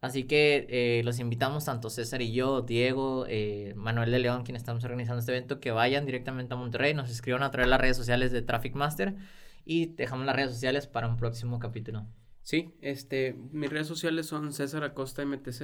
Así 0.00 0.24
que 0.24 0.66
eh, 0.68 1.02
los 1.04 1.20
invitamos, 1.20 1.64
tanto 1.64 1.88
César 1.88 2.22
y 2.22 2.32
yo, 2.32 2.62
Diego, 2.62 3.24
eh, 3.28 3.72
Manuel 3.76 4.10
de 4.10 4.18
León, 4.18 4.42
quienes 4.42 4.62
estamos 4.62 4.82
organizando 4.84 5.20
este 5.20 5.32
evento, 5.32 5.60
que 5.60 5.70
vayan 5.70 6.06
directamente 6.06 6.54
a 6.54 6.56
Monterrey, 6.56 6.92
nos 6.94 7.10
escriban 7.10 7.44
a 7.44 7.52
través 7.52 7.66
de 7.66 7.70
las 7.70 7.80
redes 7.80 7.96
sociales 7.96 8.32
de 8.32 8.42
Traffic 8.42 8.74
Master 8.74 9.14
y 9.64 9.94
dejamos 9.94 10.26
las 10.26 10.36
redes 10.36 10.52
sociales 10.52 10.86
para 10.86 11.08
un 11.08 11.16
próximo 11.16 11.58
capítulo. 11.58 12.06
Sí, 12.42 12.74
este, 12.80 13.34
mis 13.52 13.70
redes 13.70 13.86
sociales 13.86 14.26
son 14.26 14.52
César 14.52 14.82
Acosta 14.84 15.24
MTZ 15.24 15.62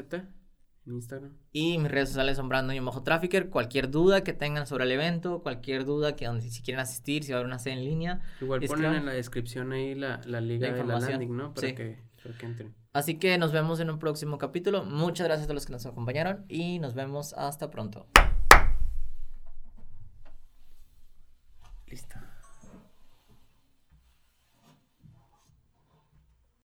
Instagram. 0.93 1.37
Y 1.53 1.79
mis 1.79 1.91
redes 1.91 2.09
sociales 2.09 2.37
son 2.37 2.49
Brandon 2.49 2.75
y 2.75 2.81
Mojo 2.81 3.03
Trafficker. 3.03 3.51
Cualquier 3.51 3.91
duda 3.91 4.25
que 4.25 4.33
tengan 4.33 4.67
sobre 4.67 4.85
el 4.85 4.93
evento, 4.93 5.43
cualquier 5.43 5.85
duda 5.85 6.17
que 6.17 6.29
si 6.41 6.63
quieren 6.63 6.81
asistir, 6.81 7.25
si 7.25 7.33
va 7.33 7.39
a 7.39 7.41
haber 7.41 7.47
una 7.47 7.59
sede 7.59 7.75
en 7.75 7.85
línea. 7.85 8.21
Igual 8.41 8.61
ponen 8.63 8.95
en 8.95 9.07
la 9.07 9.13
descripción 9.13 9.73
ahí 9.73 9.95
la, 9.95 10.21
la 10.25 10.41
liga 10.41 10.73
de 10.73 10.85
la 10.85 10.99
landing, 10.99 11.37
¿no? 11.37 11.55
Para, 11.55 11.75
que, 11.75 11.99
entren. 12.41 12.75
Así 12.93 13.19
que 13.19 13.39
nos 13.39 13.53
vemos 13.53 13.81
en 13.81 13.91
un 13.91 13.99
próximo 13.99 14.39
capítulo. 14.39 14.85
Muchas 14.85 15.27
gracias 15.27 15.49
a 15.49 15.53
los 15.53 15.67
que 15.67 15.73
nos 15.73 15.87
acompañaron 15.87 16.45
y 16.49 16.79
nos 16.79 16.95
vemos 16.95 17.33
hasta 17.35 17.71
pronto. 17.71 18.07
Listo. 21.87 22.17